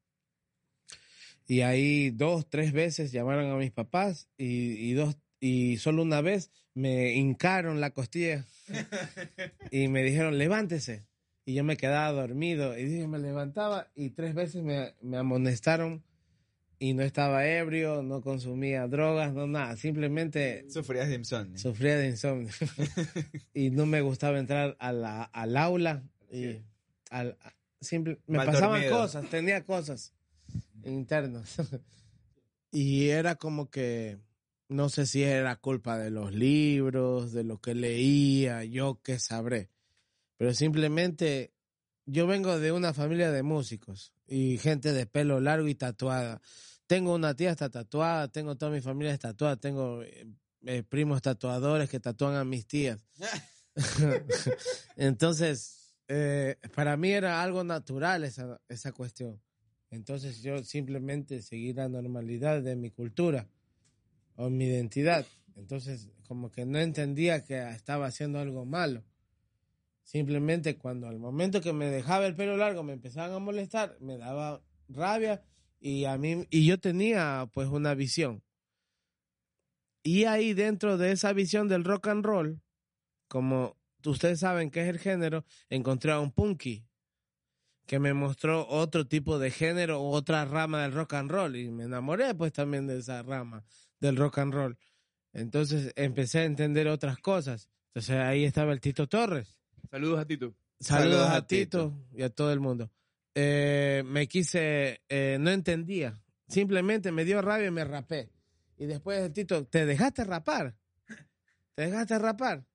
Y 1.48 1.62
ahí 1.62 2.10
dos, 2.12 2.50
tres 2.50 2.74
veces 2.74 3.12
llamaron 3.12 3.50
a 3.52 3.56
mis 3.56 3.72
papás 3.72 4.30
y, 4.38 4.74
y 4.90 4.94
dos 4.94 5.18
y 5.40 5.78
solo 5.78 6.02
una 6.04 6.22
vez 6.22 6.52
me 6.74 7.14
hincaron 7.14 7.80
la 7.82 7.92
costilla 7.92 8.46
y 9.72 9.88
me 9.88 10.04
dijeron 10.04 10.38
levántese 10.38 11.06
y 11.46 11.54
yo 11.54 11.64
me 11.64 11.78
quedaba 11.78 12.12
dormido 12.12 12.78
y 12.78 12.86
dije 12.86 13.08
me 13.08 13.20
levantaba 13.20 13.88
y 13.96 14.10
tres 14.12 14.34
veces 14.34 14.64
me, 14.64 14.94
me 15.02 15.18
amonestaron 15.18 16.04
y 16.80 16.94
no 16.94 17.02
estaba 17.02 17.48
ebrio, 17.48 18.04
no 18.04 18.22
consumía 18.22 18.88
drogas, 18.88 19.34
no 19.34 19.48
nada, 19.48 19.76
simplemente 19.78 20.66
Sufrías 20.70 21.08
de 21.10 21.16
insomnio. 21.16 21.58
sufría 21.58 21.98
de 21.98 22.10
insomnio 22.10 22.50
y 23.54 23.72
no 23.72 23.86
me 23.88 24.02
gustaba 24.02 24.38
entrar 24.38 24.76
a 24.80 24.92
la, 24.92 25.24
al 25.24 25.58
aula 25.58 26.04
Y 26.32 26.58
al, 27.10 27.36
simple, 27.82 28.20
me 28.28 28.38
Mal 28.38 28.46
pasaban 28.48 28.82
dormido. 28.82 29.00
cosas, 29.02 29.28
tenía 29.30 29.64
cosas 29.64 30.14
internas. 30.84 31.56
y 32.72 33.10
era 33.10 33.36
como 33.36 33.70
que, 33.72 34.18
no 34.70 34.90
sé 34.90 35.06
si 35.06 35.24
era 35.24 35.56
culpa 35.56 35.98
de 35.98 36.12
los 36.12 36.34
libros, 36.34 37.32
de 37.32 37.44
lo 37.44 37.60
que 37.60 37.74
leía, 37.74 38.64
yo 38.64 39.00
qué 39.04 39.20
sabré. 39.20 39.70
Pero 40.38 40.54
simplemente 40.54 41.54
yo 42.06 42.28
vengo 42.28 42.60
de 42.60 42.72
una 42.72 42.94
familia 42.94 43.32
de 43.32 43.44
músicos 43.44 44.14
y 44.28 44.58
gente 44.58 44.94
de 44.94 45.06
pelo 45.06 45.40
largo 45.40 45.68
y 45.68 45.76
tatuada. 45.76 46.42
Tengo 46.86 47.14
una 47.14 47.36
tía 47.36 47.52
está 47.52 47.70
tatuada, 47.70 48.28
tengo 48.30 48.56
toda 48.56 48.72
mi 48.72 48.82
familia 48.82 49.18
tatuada, 49.18 49.58
tengo 49.58 50.04
eh, 50.04 50.28
eh, 50.66 50.84
primos 50.84 51.22
tatuadores 51.22 51.90
que 51.90 52.00
tatúan 52.00 52.36
a 52.36 52.46
mis 52.46 52.68
tías. 52.68 53.06
Entonces, 54.96 55.96
eh, 56.08 56.58
para 56.74 56.98
mí 56.98 57.12
era 57.12 57.42
algo 57.42 57.64
natural 57.64 58.24
esa, 58.24 58.60
esa 58.70 58.92
cuestión. 58.92 59.42
Entonces 59.90 60.42
yo 60.42 60.64
simplemente 60.64 61.42
seguí 61.42 61.74
la 61.74 61.88
normalidad 61.88 62.62
de 62.62 62.76
mi 62.76 62.92
cultura 62.92 63.48
o 64.38 64.50
mi 64.50 64.66
identidad. 64.66 65.26
Entonces, 65.56 66.10
como 66.28 66.52
que 66.52 66.66
no 66.66 66.80
entendía 66.80 67.44
que 67.44 67.58
estaba 67.72 68.06
haciendo 68.06 68.40
algo 68.40 68.66
malo. 68.66 69.04
Simplemente 70.04 70.78
cuando 70.78 71.08
al 71.08 71.20
momento 71.20 71.60
que 71.60 71.74
me 71.74 71.88
dejaba 71.88 72.28
el 72.28 72.36
pelo 72.36 72.56
largo 72.56 72.84
me 72.84 72.94
empezaban 72.94 73.34
a 73.34 73.40
molestar, 73.40 73.98
me 74.00 74.18
daba 74.18 74.62
rabia 74.88 75.44
y 75.80 76.06
a 76.06 76.18
mí 76.18 76.48
y 76.50 76.66
yo 76.66 76.80
tenía 76.80 77.50
pues 77.54 77.68
una 77.68 77.94
visión. 77.94 78.42
Y 80.04 80.24
ahí 80.24 80.54
dentro 80.54 80.98
de 80.98 81.12
esa 81.12 81.34
visión 81.34 81.68
del 81.68 81.84
rock 81.84 82.08
and 82.08 82.24
roll, 82.24 82.62
como 83.28 83.76
ustedes 84.06 84.40
saben 84.40 84.72
que 84.72 84.82
es 84.82 84.88
el 84.88 85.00
género, 85.00 85.44
encontré 85.70 86.14
a 86.14 86.20
un 86.20 86.32
punky 86.32 86.86
que 87.86 88.00
me 88.00 88.14
mostró 88.14 88.66
otro 88.68 89.08
tipo 89.08 89.40
de 89.40 89.52
género, 89.52 90.02
otra 90.02 90.46
rama 90.46 90.84
del 90.84 90.94
rock 90.94 91.16
and 91.16 91.32
roll 91.32 91.56
y 91.56 91.70
me 91.70 91.86
enamoré 91.86 92.34
pues 92.36 92.54
también 92.54 92.88
de 92.88 93.00
esa 93.00 93.24
rama 93.24 93.66
del 94.00 94.16
rock 94.18 94.40
and 94.40 94.54
roll. 94.54 94.78
Entonces 95.34 95.94
empecé 95.96 96.40
a 96.40 96.46
entender 96.46 96.88
otras 96.88 97.18
cosas. 97.20 97.70
Entonces 97.90 98.16
ahí 98.18 98.44
estaba 98.44 98.74
el 98.74 98.82
Tito 98.82 99.08
Torres. 99.08 99.60
Saludos 99.90 100.20
a 100.20 100.26
Tito. 100.26 100.56
Saludos, 100.80 101.14
Saludos 101.14 101.30
a, 101.30 101.36
a 101.36 101.48
Tito, 101.48 101.94
y 102.14 102.24
a 102.24 102.30
todo 102.30 102.52
el 102.54 102.60
mundo. 102.60 102.92
Eh, 103.34 104.04
me 104.06 104.28
quise, 104.28 105.02
eh, 105.10 105.38
no 105.40 105.52
entendía. 105.52 106.20
Simplemente 106.48 107.12
me 107.12 107.26
dio 107.26 107.42
rabia 107.42 107.68
y 107.68 107.72
me 107.72 107.84
rapé. 107.84 108.32
Y 108.78 108.86
después 108.86 109.20
el 109.20 109.34
Tito, 109.34 109.66
¿te 109.66 109.86
dejaste 109.86 110.24
rapar? 110.24 110.76
¿Te 111.76 111.84
dejaste 111.84 112.18
rapar? 112.18 112.66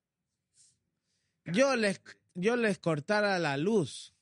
Yo 1.46 1.74
les, 1.74 2.00
yo 2.34 2.56
les 2.56 2.78
cortara 2.78 3.38
la 3.38 3.56
luz. 3.56 4.14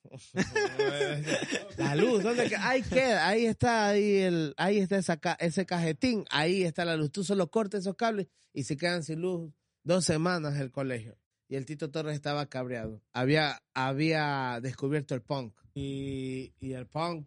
la 1.76 1.94
luz, 1.94 2.22
¿dónde 2.22 2.54
Ahí 2.58 2.82
queda, 2.82 3.28
ahí 3.28 3.46
está, 3.46 3.88
ahí, 3.88 4.16
el, 4.16 4.54
ahí 4.56 4.78
está 4.78 4.96
esa, 4.96 5.20
ese 5.38 5.66
cajetín, 5.66 6.24
ahí 6.30 6.62
está 6.62 6.84
la 6.84 6.96
luz. 6.96 7.12
Tú 7.12 7.24
solo 7.24 7.50
cortas 7.50 7.82
esos 7.82 7.96
cables 7.96 8.28
y 8.52 8.64
se 8.64 8.76
quedan 8.76 9.02
sin 9.02 9.20
luz 9.20 9.52
dos 9.82 10.04
semanas 10.04 10.58
el 10.58 10.70
colegio 10.70 11.16
y 11.50 11.56
el 11.56 11.66
Tito 11.66 11.90
Torres 11.90 12.14
estaba 12.14 12.46
cabreado. 12.46 13.02
Había, 13.12 13.60
había 13.74 14.60
descubierto 14.62 15.16
el 15.16 15.22
punk. 15.22 15.52
Y, 15.74 16.54
y 16.60 16.72
el 16.72 16.86
punk 16.86 17.26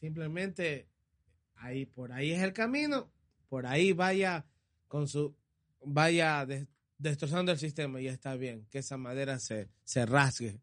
simplemente 0.00 0.88
ahí, 1.56 1.84
por 1.84 2.12
ahí 2.12 2.32
es 2.32 2.42
el 2.42 2.52
camino, 2.52 3.10
por 3.48 3.66
ahí 3.66 3.92
vaya 3.92 4.46
con 4.86 5.08
su, 5.08 5.34
vaya 5.84 6.46
destrozando 6.98 7.52
el 7.52 7.58
sistema 7.58 8.00
y 8.00 8.08
está 8.08 8.36
bien, 8.36 8.66
que 8.70 8.78
esa 8.78 8.96
madera 8.96 9.38
se, 9.38 9.68
se 9.84 10.06
rasgue. 10.06 10.60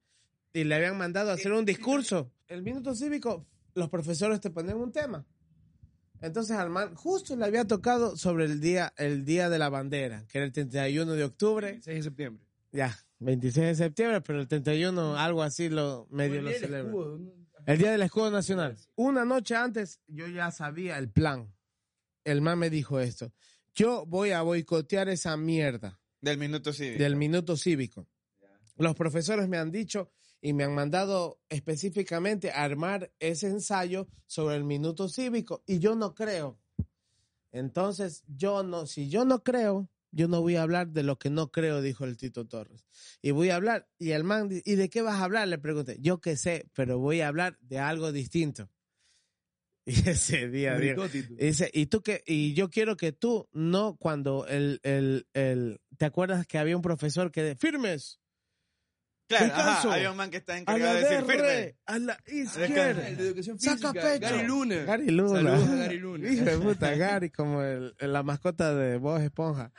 Y 0.53 0.63
le 0.63 0.75
habían 0.75 0.97
mandado 0.97 1.31
a 1.31 1.33
hacer 1.33 1.51
un 1.51 1.65
discurso. 1.65 2.31
El 2.47 2.63
minuto 2.63 2.93
cívico, 2.95 3.47
los 3.73 3.89
profesores 3.89 4.39
te 4.39 4.49
ponen 4.49 4.77
un 4.77 4.91
tema. 4.91 5.25
Entonces 6.21 6.55
al 6.55 6.69
man 6.69 6.95
justo 6.95 7.35
le 7.35 7.45
había 7.45 7.65
tocado 7.65 8.15
sobre 8.15 8.45
el 8.45 8.61
día, 8.61 8.93
el 8.97 9.25
día 9.25 9.49
de 9.49 9.59
la 9.59 9.69
bandera, 9.69 10.25
que 10.27 10.37
era 10.37 10.45
el 10.45 10.53
31 10.53 11.13
de 11.13 11.23
octubre. 11.23 11.79
6 11.81 11.97
de 11.97 12.03
septiembre. 12.03 12.45
Ya, 12.71 12.97
26 13.19 13.67
de 13.67 13.75
septiembre, 13.75 14.21
pero 14.21 14.39
el 14.39 14.47
31 14.47 15.17
algo 15.17 15.43
así 15.43 15.69
lo 15.69 16.07
medio 16.09 16.41
lo 16.41 16.51
celebra. 16.51 16.93
El 17.65 17.77
día 17.77 17.91
del 17.91 18.01
escudo 18.03 18.31
nacional. 18.31 18.77
Una 18.95 19.25
noche 19.25 19.55
antes 19.55 19.99
yo 20.07 20.27
ya 20.27 20.51
sabía 20.51 20.97
el 20.97 21.09
plan. 21.09 21.53
El 22.23 22.41
man 22.41 22.57
me 22.57 22.69
dijo 22.69 22.99
esto. 22.99 23.33
Yo 23.75 24.05
voy 24.05 24.31
a 24.31 24.43
boicotear 24.43 25.09
esa 25.09 25.35
mierda 25.35 25.99
Del 26.23 26.37
minuto 26.37 26.71
cívico. 26.71 27.03
del 27.03 27.17
minuto 27.17 27.57
cívico. 27.57 28.07
Los 28.77 28.95
profesores 28.95 29.49
me 29.49 29.57
han 29.57 29.71
dicho 29.71 30.09
y 30.39 30.53
me 30.53 30.63
han 30.63 30.73
mandado 30.73 31.41
específicamente 31.49 32.49
a 32.49 32.63
armar 32.63 33.11
ese 33.19 33.47
ensayo 33.47 34.07
sobre 34.25 34.55
el 34.55 34.63
minuto 34.63 35.09
cívico 35.09 35.63
y 35.67 35.79
yo 35.79 35.95
no 35.95 36.15
creo. 36.15 36.57
Entonces, 37.51 38.23
yo 38.25 38.63
no, 38.63 38.87
si 38.87 39.09
yo 39.09 39.25
no 39.25 39.43
creo, 39.43 39.89
yo 40.11 40.29
no 40.29 40.39
voy 40.39 40.55
a 40.55 40.61
hablar 40.61 40.93
de 40.93 41.03
lo 41.03 41.19
que 41.19 41.29
no 41.29 41.51
creo, 41.51 41.81
dijo 41.81 42.05
el 42.05 42.15
Tito 42.15 42.47
Torres. 42.47 42.85
Y 43.21 43.31
voy 43.31 43.49
a 43.49 43.57
hablar, 43.57 43.89
y 43.99 44.11
el 44.11 44.23
man, 44.23 44.49
¿y 44.49 44.75
de 44.75 44.89
qué 44.89 45.01
vas 45.01 45.19
a 45.19 45.25
hablar? 45.25 45.49
Le 45.49 45.57
pregunté, 45.57 45.97
yo 45.99 46.21
qué 46.21 46.37
sé, 46.37 46.69
pero 46.73 46.99
voy 46.99 47.19
a 47.19 47.27
hablar 47.27 47.59
de 47.59 47.79
algo 47.79 48.13
distinto. 48.13 48.69
Y 49.85 50.09
ese 50.09 50.47
día, 50.47 50.77
Tito. 50.79 51.05
y 51.37 51.47
dice, 51.47 51.69
y 51.73 51.87
tú 51.87 52.01
que, 52.01 52.23
y 52.25 52.53
yo 52.53 52.69
quiero 52.69 52.95
que 52.95 53.11
tú, 53.11 53.49
no 53.51 53.97
cuando 53.97 54.47
el, 54.47 54.79
el, 54.83 55.27
el, 55.33 55.81
¿te 55.97 56.05
acuerdas 56.05 56.47
que 56.47 56.57
había 56.57 56.77
un 56.77 56.81
profesor 56.81 57.31
que 57.31 57.43
de, 57.43 57.55
firmes, 57.57 58.21
Claro, 59.27 59.45
Descanso. 59.45 59.87
ajá, 59.87 59.93
había 59.93 60.11
un 60.11 60.17
man 60.17 60.29
que 60.29 60.37
está 60.37 60.57
encargado 60.57 60.95
de 60.95 61.01
decir 61.01 61.25
firme. 61.25 61.75
a 61.85 61.99
la 61.99 62.17
izquierda. 62.27 63.01
de 63.03 63.27
educación 63.27 63.59
Saca 63.59 63.93
pecho. 63.93 64.19
Gary 64.19 64.43
Luna. 64.45 64.75
Gary 64.83 65.11
Luna. 65.11 65.51
Saludos 65.51 65.69
a 65.69 65.75
Gary 65.75 65.99
Luna. 65.99 66.29
Hijo 66.33 66.45
de 66.45 66.57
puta, 66.57 66.95
Gary, 66.95 67.29
como 67.29 67.61
el, 67.61 67.95
la 67.99 68.21
mascota 68.23 68.75
de 68.75 68.97
Bob 68.97 69.21
Esponja. 69.21 69.71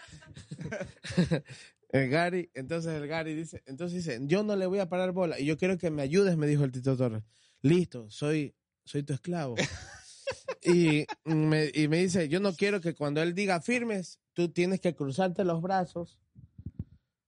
el 1.91 2.09
Gary, 2.09 2.51
entonces 2.55 2.93
el 2.95 3.07
Gary 3.07 3.35
dice, 3.35 3.63
entonces 3.67 4.05
dice, 4.05 4.19
yo 4.23 4.43
no 4.43 4.57
le 4.57 4.67
voy 4.67 4.79
a 4.79 4.89
parar 4.89 5.13
bola 5.13 5.39
y 5.39 5.45
yo 5.45 5.57
quiero 5.57 5.77
que 5.79 5.91
me 5.91 6.03
ayudes, 6.03 6.37
me 6.37 6.47
dijo 6.47 6.65
el 6.65 6.73
Tito 6.73 6.97
Torres. 6.97 7.23
Listo, 7.61 8.11
soy, 8.11 8.55
soy 8.85 9.03
tu 9.03 9.13
esclavo. 9.13 9.57
y, 10.63 11.07
me, 11.25 11.71
y 11.75 11.89
me 11.89 11.99
dice, 11.99 12.29
yo 12.29 12.41
no 12.41 12.55
quiero 12.55 12.81
que 12.81 12.95
cuando 12.95 13.23
él 13.23 13.35
diga 13.35 13.61
firmes, 13.61 14.21
tú 14.33 14.49
tienes 14.51 14.81
que 14.81 14.95
cruzarte 14.95 15.45
los 15.45 15.61
brazos. 15.63 16.19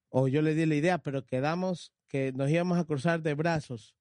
O 0.09 0.29
yo 0.29 0.43
le 0.43 0.55
di 0.55 0.67
la 0.67 0.75
idea, 0.77 0.99
pero 0.99 1.27
quedamos 1.27 1.93
que 2.09 2.33
nos 2.33 2.51
íbamos 2.51 2.79
a 2.79 2.85
cruzar 2.85 3.23
de 3.23 3.35
brazos. 3.35 3.95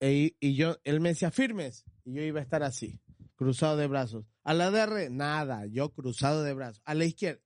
E- 0.00 0.36
y 0.40 0.54
yo, 0.54 0.78
él 0.84 1.00
me 1.00 1.10
decía 1.10 1.30
firmes, 1.30 1.84
y 2.04 2.14
yo 2.14 2.22
iba 2.22 2.40
a 2.40 2.42
estar 2.42 2.62
así, 2.62 3.00
cruzado 3.34 3.76
de 3.76 3.86
brazos. 3.86 4.26
A 4.42 4.54
la 4.54 4.70
DR, 4.70 5.10
nada, 5.10 5.66
yo 5.66 5.92
cruzado 5.92 6.42
de 6.42 6.54
brazos. 6.54 6.82
A 6.84 6.94
la 6.94 7.04
izquierda, 7.04 7.42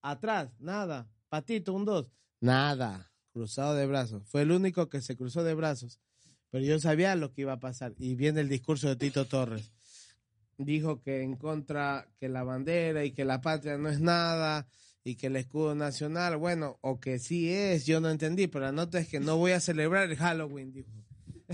atrás, 0.00 0.50
nada. 0.58 1.10
Patito, 1.28 1.72
un 1.72 1.84
dos, 1.84 2.12
nada, 2.40 3.10
cruzado 3.32 3.74
de 3.74 3.86
brazos. 3.86 4.22
Fue 4.28 4.42
el 4.42 4.52
único 4.52 4.88
que 4.88 5.00
se 5.00 5.16
cruzó 5.16 5.44
de 5.44 5.54
brazos. 5.54 6.00
Pero 6.52 6.64
yo 6.64 6.78
sabía 6.78 7.16
lo 7.16 7.32
que 7.32 7.40
iba 7.40 7.54
a 7.54 7.58
pasar. 7.60 7.94
Y 7.98 8.14
viene 8.14 8.40
el 8.42 8.48
discurso 8.48 8.88
de 8.88 8.94
Tito 8.96 9.24
Torres. 9.24 9.72
Dijo 10.58 11.02
que 11.02 11.22
en 11.22 11.34
contra, 11.36 12.06
que 12.20 12.28
la 12.28 12.44
bandera 12.44 13.04
y 13.04 13.10
que 13.12 13.24
la 13.24 13.40
patria 13.40 13.78
no 13.78 13.88
es 13.88 13.98
nada 14.00 14.68
y 15.02 15.16
que 15.16 15.26
el 15.28 15.34
escudo 15.36 15.74
nacional, 15.74 16.36
bueno, 16.36 16.78
o 16.82 17.00
que 17.00 17.18
sí 17.18 17.50
es, 17.52 17.86
yo 17.86 18.00
no 18.00 18.10
entendí, 18.10 18.46
pero 18.46 18.66
la 18.66 18.72
nota 18.72 19.00
es 19.00 19.08
que 19.08 19.18
no 19.18 19.36
voy 19.38 19.50
a 19.52 19.58
celebrar 19.60 20.08
el 20.08 20.16
Halloween, 20.16 20.72
dijo. 20.72 20.90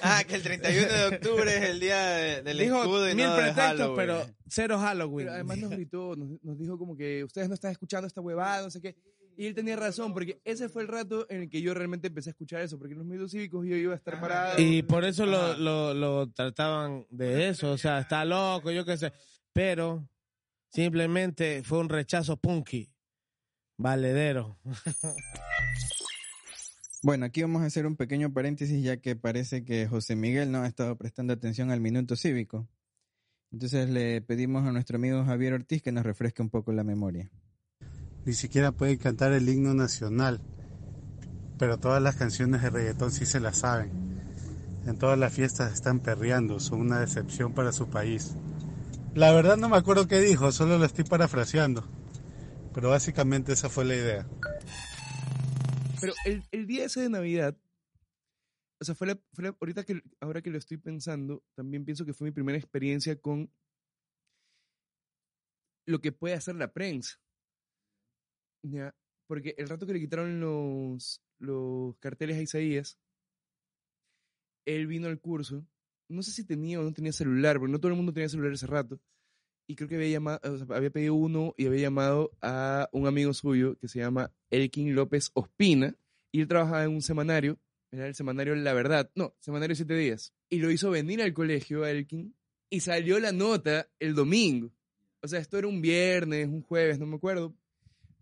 Ah, 0.00 0.22
que 0.26 0.36
el 0.36 0.42
31 0.42 0.88
de 0.92 1.16
octubre 1.16 1.56
es 1.56 1.70
el 1.70 1.80
día 1.80 2.00
de- 2.06 2.42
del 2.42 2.58
Dijo 2.58 2.78
escudo 2.82 3.08
y 3.10 3.14
mil 3.14 3.26
no 3.26 3.36
de 3.36 3.52
Halloween. 3.52 3.96
pero 3.96 4.26
cero 4.48 4.78
Halloween. 4.78 5.26
Pero 5.26 5.34
además 5.34 5.58
nos 5.58 5.70
gritó, 5.70 6.16
nos, 6.16 6.42
nos 6.42 6.58
dijo 6.58 6.78
como 6.78 6.96
que 6.96 7.22
ustedes 7.24 7.48
no 7.48 7.54
están 7.54 7.70
escuchando 7.72 8.06
esta 8.06 8.20
huevada, 8.20 8.62
no 8.62 8.70
sé 8.70 8.80
qué. 8.80 8.96
Y 9.36 9.46
él 9.46 9.54
tenía 9.54 9.76
razón, 9.76 10.12
porque 10.12 10.40
ese 10.44 10.68
fue 10.68 10.82
el 10.82 10.88
rato 10.88 11.26
en 11.30 11.42
el 11.42 11.48
que 11.48 11.62
yo 11.62 11.74
realmente 11.74 12.08
empecé 12.08 12.30
a 12.30 12.32
escuchar 12.32 12.60
eso, 12.60 12.78
porque 12.78 12.92
en 12.92 12.98
los 12.98 13.06
medios 13.06 13.30
cívicos 13.30 13.66
yo 13.66 13.76
iba 13.76 13.92
a 13.92 13.96
estar 13.96 14.20
parado. 14.20 14.60
Y 14.60 14.82
por 14.82 15.04
eso 15.04 15.26
lo, 15.26 15.56
lo, 15.56 15.94
lo 15.94 16.30
trataban 16.30 17.06
de 17.10 17.48
eso, 17.48 17.72
o 17.72 17.78
sea, 17.78 18.00
está 18.00 18.24
loco, 18.24 18.70
yo 18.70 18.84
qué 18.84 18.96
sé. 18.96 19.12
Pero 19.52 20.08
simplemente 20.68 21.62
fue 21.62 21.78
un 21.78 21.88
rechazo 21.88 22.36
punky, 22.36 22.90
valedero. 23.76 24.58
Bueno, 27.04 27.26
aquí 27.26 27.42
vamos 27.42 27.62
a 27.62 27.64
hacer 27.64 27.84
un 27.84 27.96
pequeño 27.96 28.32
paréntesis 28.32 28.80
ya 28.80 28.98
que 28.98 29.16
parece 29.16 29.64
que 29.64 29.88
José 29.88 30.14
Miguel 30.14 30.52
no 30.52 30.62
ha 30.62 30.68
estado 30.68 30.96
prestando 30.96 31.32
atención 31.32 31.72
al 31.72 31.80
minuto 31.80 32.14
cívico. 32.14 32.68
Entonces 33.50 33.90
le 33.90 34.22
pedimos 34.22 34.64
a 34.64 34.70
nuestro 34.70 34.98
amigo 34.98 35.24
Javier 35.24 35.54
Ortiz 35.54 35.82
que 35.82 35.90
nos 35.90 36.06
refresque 36.06 36.42
un 36.42 36.48
poco 36.48 36.72
la 36.72 36.84
memoria. 36.84 37.28
Ni 38.24 38.32
siquiera 38.34 38.72
pueden 38.72 38.98
cantar 38.98 39.32
el 39.32 39.48
himno 39.48 39.74
nacional, 39.74 40.40
pero 41.58 41.78
todas 41.78 42.02
las 42.02 42.16
canciones 42.16 42.62
de 42.62 42.70
reggaetón 42.70 43.10
sí 43.10 43.26
se 43.26 43.40
las 43.40 43.58
saben. 43.58 43.90
En 44.86 44.98
todas 44.98 45.18
las 45.18 45.32
fiestas 45.32 45.72
están 45.72 46.00
perreando, 46.00 46.60
son 46.60 46.80
una 46.80 47.00
decepción 47.00 47.52
para 47.52 47.72
su 47.72 47.88
país. 47.88 48.34
La 49.14 49.32
verdad 49.32 49.56
no 49.56 49.68
me 49.68 49.76
acuerdo 49.76 50.08
qué 50.08 50.20
dijo, 50.20 50.52
solo 50.52 50.78
lo 50.78 50.84
estoy 50.84 51.04
parafraseando. 51.04 51.84
Pero 52.74 52.90
básicamente 52.90 53.52
esa 53.52 53.68
fue 53.68 53.84
la 53.84 53.94
idea. 53.94 54.26
Pero 56.00 56.14
el, 56.24 56.42
el 56.50 56.66
día 56.66 56.86
ese 56.86 57.02
de 57.02 57.10
Navidad, 57.10 57.56
o 58.80 58.84
sea, 58.84 58.94
fue 58.94 59.06
la, 59.06 59.20
fue 59.32 59.44
la- 59.44 59.56
ahorita 59.60 59.84
que, 59.84 60.02
ahora 60.20 60.42
que 60.42 60.50
lo 60.50 60.58
estoy 60.58 60.78
pensando, 60.78 61.44
también 61.54 61.84
pienso 61.84 62.04
que 62.04 62.14
fue 62.14 62.24
mi 62.26 62.32
primera 62.32 62.58
experiencia 62.58 63.20
con 63.20 63.50
lo 65.86 66.00
que 66.00 66.12
puede 66.12 66.34
hacer 66.34 66.56
la 66.56 66.72
prensa. 66.72 67.18
Ya, 68.62 68.94
porque 69.26 69.54
el 69.58 69.68
rato 69.68 69.86
que 69.86 69.92
le 69.92 70.00
quitaron 70.00 70.40
los, 70.40 71.20
los 71.38 71.96
carteles 71.98 72.38
a 72.38 72.42
Isaías, 72.42 72.98
él 74.64 74.86
vino 74.86 75.08
al 75.08 75.20
curso, 75.20 75.66
no 76.08 76.22
sé 76.22 76.30
si 76.30 76.44
tenía 76.44 76.80
o 76.80 76.84
no 76.84 76.92
tenía 76.92 77.12
celular, 77.12 77.58
porque 77.58 77.72
no 77.72 77.80
todo 77.80 77.90
el 77.90 77.96
mundo 77.96 78.12
tenía 78.12 78.28
celular 78.28 78.52
ese 78.52 78.66
rato, 78.66 79.00
y 79.66 79.74
creo 79.74 79.88
que 79.88 79.96
había, 79.96 80.10
llamado, 80.10 80.40
había 80.74 80.90
pedido 80.90 81.14
uno 81.14 81.54
y 81.56 81.66
había 81.66 81.82
llamado 81.82 82.30
a 82.40 82.88
un 82.92 83.06
amigo 83.06 83.32
suyo 83.32 83.76
que 83.78 83.88
se 83.88 84.00
llama 84.00 84.32
Elkin 84.50 84.94
López 84.94 85.30
Ospina, 85.34 85.96
y 86.30 86.40
él 86.40 86.48
trabajaba 86.48 86.84
en 86.84 86.90
un 86.90 87.02
semanario, 87.02 87.58
era 87.90 88.06
el 88.06 88.14
semanario 88.14 88.54
La 88.54 88.74
Verdad, 88.74 89.10
no, 89.14 89.34
semanario 89.40 89.74
Siete 89.74 89.96
Días, 89.96 90.34
y 90.48 90.58
lo 90.58 90.70
hizo 90.70 90.90
venir 90.90 91.20
al 91.20 91.32
colegio 91.32 91.82
a 91.82 91.90
Elkin, 91.90 92.34
y 92.70 92.80
salió 92.80 93.18
la 93.18 93.32
nota 93.32 93.90
el 93.98 94.14
domingo. 94.14 94.72
O 95.20 95.28
sea, 95.28 95.40
esto 95.40 95.58
era 95.58 95.68
un 95.68 95.82
viernes, 95.82 96.48
un 96.48 96.62
jueves, 96.62 96.98
no 96.98 97.06
me 97.06 97.16
acuerdo. 97.16 97.54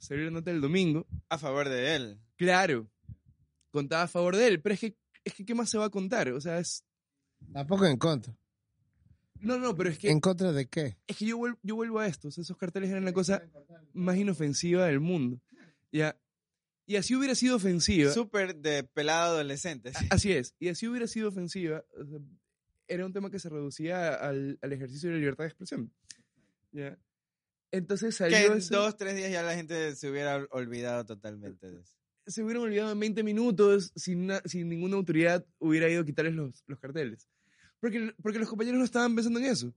Salió 0.00 0.24
la 0.24 0.30
nota 0.30 0.50
el 0.50 0.60
domingo. 0.60 1.06
A 1.28 1.38
favor 1.38 1.68
de 1.68 1.94
él. 1.94 2.18
Claro, 2.36 2.90
contaba 3.70 4.04
a 4.04 4.08
favor 4.08 4.34
de 4.34 4.48
él, 4.48 4.62
pero 4.62 4.74
es 4.74 4.80
que, 4.80 4.96
es 5.24 5.34
que 5.34 5.44
¿qué 5.44 5.54
más 5.54 5.68
se 5.68 5.78
va 5.78 5.84
a 5.84 5.90
contar? 5.90 6.30
O 6.30 6.40
sea, 6.40 6.58
es... 6.58 6.84
Tampoco 7.52 7.84
en 7.86 7.98
contra. 7.98 8.34
No, 9.40 9.58
no, 9.58 9.76
pero 9.76 9.90
es 9.90 9.98
que, 9.98 10.10
¿En 10.10 10.20
contra 10.20 10.52
de 10.52 10.68
qué? 10.68 10.98
es 11.06 11.16
que 11.16 11.26
yo, 11.26 11.36
vuelvo, 11.36 11.58
yo 11.62 11.74
vuelvo 11.76 11.98
a 11.98 12.06
esto. 12.06 12.28
o 12.28 12.30
sea, 12.30 12.42
esos 12.42 12.56
carteles 12.56 12.90
eran 12.90 13.04
la 13.04 13.12
cosa 13.12 13.42
más 13.92 14.16
inofensiva 14.16 14.86
del 14.86 15.00
mundo. 15.00 15.40
Ya. 15.92 16.18
Y 16.86 16.96
así 16.96 17.14
hubiera 17.14 17.34
sido 17.34 17.56
ofensiva. 17.56 18.10
Súper 18.10 18.56
de 18.56 18.84
pelado 18.84 19.34
adolescente. 19.34 19.92
sí. 19.94 20.06
Así 20.10 20.32
es. 20.32 20.54
Y 20.58 20.68
así 20.68 20.88
hubiera 20.88 21.06
sido 21.06 21.28
ofensiva. 21.28 21.84
o 21.98 22.04
sea, 22.04 22.18
era 22.88 23.06
un 23.06 23.12
tema 23.12 23.30
que 23.30 23.38
se 23.38 23.48
reducía 23.48 24.14
al, 24.14 24.58
al 24.62 24.72
ejercicio 24.72 25.08
de 25.10 25.14
la 25.14 25.20
libertad 25.20 25.44
de 25.44 25.48
expresión. 25.48 25.92
¿Ya? 26.72 26.98
Entonces 27.72 28.16
Que 28.16 28.30
salió 28.30 28.52
en 28.52 28.58
eso- 28.58 28.74
dos, 28.76 28.96
tres 28.96 29.16
días 29.16 29.30
ya 29.30 29.42
la 29.42 29.54
gente 29.54 29.94
se 29.96 30.10
hubiera 30.10 30.36
ol- 30.36 30.48
olvidado 30.50 31.04
totalmente 31.06 31.70
de 31.70 31.80
eso. 31.80 31.96
se 32.26 32.42
hubieran 32.42 32.62
olvidado 32.64 32.92
en 32.92 33.00
20 33.00 33.22
minutos 33.22 33.92
sin, 33.96 34.26
na- 34.26 34.42
sin 34.44 34.68
ninguna 34.68 34.96
autoridad 34.96 35.44
hubiera 35.58 35.88
ido 35.88 36.02
a 36.02 36.04
quitarles 36.04 36.34
los, 36.34 36.62
los 36.66 36.78
carteles. 36.78 37.28
Porque, 37.80 38.12
porque 38.22 38.38
los 38.38 38.48
compañeros 38.48 38.78
no 38.78 38.84
estaban 38.84 39.14
pensando 39.14 39.38
en 39.40 39.46
eso. 39.46 39.74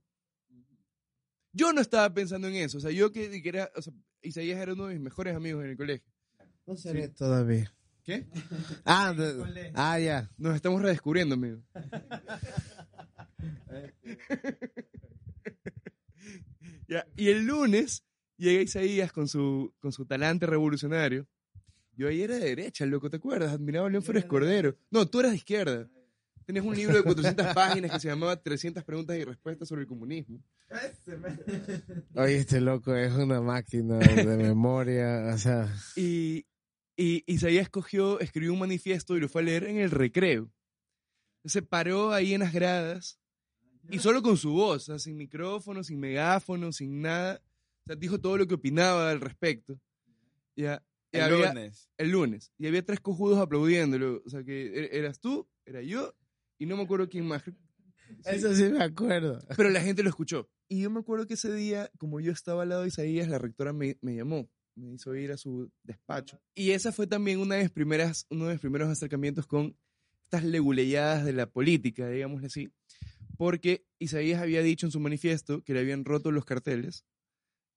Yo 1.52 1.72
no 1.72 1.80
estaba 1.80 2.12
pensando 2.12 2.48
en 2.48 2.56
eso. 2.56 2.78
O 2.78 2.80
sea, 2.80 2.90
yo 2.90 3.12
que, 3.12 3.42
que 3.42 3.48
era, 3.48 3.70
o 3.76 3.82
sea, 3.82 3.92
Isaías 4.22 4.58
era 4.60 4.72
uno 4.72 4.86
de 4.86 4.94
mis 4.94 5.02
mejores 5.02 5.34
amigos 5.36 5.64
en 5.64 5.70
el 5.70 5.76
colegio. 5.76 6.12
No 6.66 6.76
sé 6.76 7.08
todavía. 7.10 7.72
¿Qué? 8.04 8.26
Ah, 8.84 9.14
ah, 9.74 9.98
ya. 9.98 10.30
Nos 10.36 10.54
estamos 10.56 10.82
redescubriendo, 10.82 11.34
amigo. 11.36 11.62
Ya, 16.88 17.06
Y 17.16 17.28
el 17.28 17.46
lunes 17.46 18.04
llega 18.36 18.62
Isaías 18.62 19.12
con 19.12 19.28
su, 19.28 19.72
con 19.80 19.92
su 19.92 20.06
talante 20.06 20.46
revolucionario. 20.46 21.26
Yo 21.96 22.08
ahí 22.08 22.22
era 22.22 22.34
de 22.36 22.46
derecha, 22.46 22.84
loco, 22.86 23.08
¿te 23.08 23.16
acuerdas? 23.18 23.52
Admiraba 23.52 23.86
a 23.86 23.90
León 23.90 24.02
Férez 24.02 24.24
Cordero. 24.24 24.76
No, 24.90 25.06
tú 25.06 25.20
eras 25.20 25.32
de 25.32 25.36
izquierda. 25.38 25.88
Tenías 26.44 26.64
un 26.64 26.74
libro 26.74 26.96
de 26.96 27.02
400 27.04 27.46
páginas 27.54 27.92
que 27.92 28.00
se 28.00 28.08
llamaba 28.08 28.36
300 28.36 28.84
preguntas 28.84 29.16
y 29.16 29.24
respuestas 29.24 29.68
sobre 29.68 29.82
el 29.82 29.88
comunismo. 29.88 30.42
Oye, 32.14 32.36
este 32.36 32.60
loco 32.60 32.94
es 32.94 33.12
una 33.12 33.40
máquina 33.40 33.98
de 33.98 34.24
memoria. 34.36 35.30
O 35.32 35.38
sea, 35.38 35.72
Y, 35.96 36.46
y 36.96 37.22
Isaías 37.32 37.62
escogió, 37.64 38.20
escribió 38.20 38.52
un 38.52 38.58
manifiesto 38.58 39.16
y 39.16 39.20
lo 39.20 39.28
fue 39.28 39.42
a 39.42 39.44
leer 39.44 39.64
en 39.64 39.78
el 39.78 39.90
recreo. 39.90 40.50
Se 41.44 41.62
paró 41.62 42.12
ahí 42.12 42.34
en 42.34 42.40
las 42.40 42.52
gradas 42.52 43.18
y 43.90 43.98
solo 43.98 44.22
con 44.22 44.36
su 44.36 44.50
voz, 44.52 44.82
o 44.82 44.86
sea, 44.86 44.98
sin 44.98 45.16
micrófono, 45.16 45.82
sin 45.84 45.98
megáfono, 46.00 46.72
sin 46.72 47.00
nada. 47.00 47.40
O 47.82 47.86
sea, 47.86 47.96
dijo 47.96 48.18
todo 48.20 48.38
lo 48.38 48.46
que 48.46 48.54
opinaba 48.54 49.10
al 49.10 49.20
respecto. 49.20 49.78
Ya, 50.56 50.82
y 51.12 51.18
El 51.18 51.22
había- 51.22 51.48
lunes. 51.52 51.88
el 51.98 52.10
lunes. 52.10 52.52
Y 52.58 52.66
había 52.66 52.84
tres 52.84 53.00
cojudos 53.00 53.38
aplaudiéndolo. 53.38 54.22
O 54.24 54.30
sea, 54.30 54.42
que 54.44 54.72
er- 54.72 54.88
eras 54.92 55.20
tú, 55.20 55.48
era 55.66 55.82
yo, 55.82 56.14
y 56.58 56.66
no 56.66 56.76
me 56.76 56.84
acuerdo 56.84 57.08
quién 57.08 57.26
más. 57.26 57.42
eso 58.24 58.54
sí 58.54 58.64
me 58.64 58.82
acuerdo. 58.82 59.38
Pero 59.56 59.70
la 59.70 59.80
gente 59.80 60.02
lo 60.02 60.08
escuchó. 60.08 60.48
Y 60.68 60.80
yo 60.82 60.90
me 60.90 61.00
acuerdo 61.00 61.26
que 61.26 61.34
ese 61.34 61.52
día, 61.52 61.90
como 61.98 62.20
yo 62.20 62.32
estaba 62.32 62.62
al 62.62 62.70
lado 62.70 62.82
de 62.82 62.88
Isaías, 62.88 63.28
la 63.28 63.38
rectora 63.38 63.72
me, 63.72 63.98
me 64.00 64.14
llamó, 64.16 64.48
me 64.76 64.92
hizo 64.92 65.14
ir 65.14 65.30
a 65.32 65.36
su 65.36 65.70
despacho. 65.82 66.40
Y 66.54 66.70
esa 66.70 66.90
fue 66.90 67.06
también 67.06 67.38
una 67.38 67.56
de 67.56 67.64
mis 67.64 67.70
primeras, 67.72 68.26
uno 68.30 68.46
de 68.46 68.52
mis 68.54 68.60
primeros 68.60 68.88
acercamientos 68.88 69.46
con 69.46 69.76
estas 70.24 70.42
leguleyadas 70.44 71.24
de 71.24 71.32
la 71.34 71.46
política, 71.50 72.08
digámosle 72.08 72.46
así. 72.46 72.72
Porque 73.36 73.86
Isaías 73.98 74.40
había 74.40 74.62
dicho 74.62 74.86
en 74.86 74.92
su 74.92 75.00
manifiesto 75.00 75.62
que 75.62 75.74
le 75.74 75.80
habían 75.80 76.04
roto 76.04 76.30
los 76.30 76.44
carteles. 76.44 77.04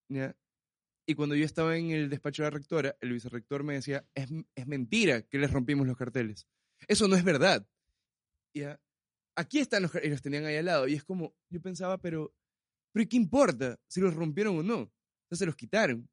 Y 0.10 1.16
cuando 1.16 1.36
yo 1.36 1.46
estaba 1.46 1.78
en 1.78 1.92
el 1.92 2.10
despacho 2.10 2.44
de 2.44 2.48
la 2.48 2.58
rectora, 2.58 2.98
el 3.02 3.14
vicerrector 3.14 3.64
me 3.64 3.76
decía, 3.76 4.06
es, 4.14 4.30
es 4.56 4.68
mentira 4.68 5.22
que 5.22 5.38
les 5.38 5.52
rompimos 5.52 5.88
los 5.88 5.98
carteles. 5.98 6.48
Eso 6.88 7.08
no 7.08 7.16
es 7.16 7.24
verdad. 7.24 7.68
¿ya? 8.54 8.80
Aquí 9.36 9.60
están 9.60 9.84
los 9.84 9.92
car- 9.92 10.06
y 10.06 10.10
los 10.10 10.22
tenían 10.22 10.46
ahí 10.46 10.58
al 10.58 10.66
lado. 10.66 10.88
Y 10.88 10.94
es 10.96 11.04
como, 11.04 11.34
yo 11.50 11.62
pensaba, 11.62 11.98
pero, 11.98 12.34
pero 12.92 13.04
¿y 13.04 13.08
¿qué 13.08 13.18
importa 13.18 13.80
si 13.88 14.02
los 14.02 14.16
rompieron 14.16 14.58
o 14.58 14.64
no? 14.64 14.92
Entonces 15.24 15.40
se 15.40 15.46
los 15.46 15.56
quitaron. 15.56 16.10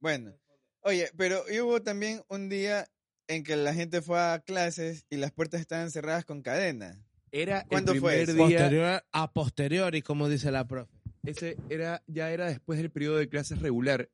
Bueno, 0.00 0.34
oye, 0.80 1.10
pero 1.16 1.42
hubo 1.62 1.82
también 1.82 2.22
un 2.28 2.48
día 2.48 2.86
en 3.28 3.44
que 3.44 3.56
la 3.56 3.74
gente 3.74 4.00
fue 4.02 4.18
a 4.20 4.40
clases 4.40 5.04
y 5.10 5.16
las 5.16 5.32
puertas 5.32 5.60
estaban 5.60 5.90
cerradas 5.90 6.24
con 6.24 6.42
cadena. 6.42 7.04
Era 7.32 7.64
¿Cuándo 7.64 7.92
el 7.92 8.00
fue 8.00 8.12
primer 8.24 8.28
eso? 8.30 8.46
día, 8.46 8.58
Posterior 8.58 9.04
a 9.12 9.32
posteriori, 9.32 10.02
como 10.02 10.28
dice 10.28 10.50
la 10.50 10.66
profe. 10.66 10.92
ese 11.24 11.56
era, 11.68 12.02
ya 12.06 12.30
era 12.30 12.46
después 12.46 12.78
del 12.78 12.90
periodo 12.90 13.16
de 13.16 13.28
clases 13.28 13.60
regular, 13.60 14.10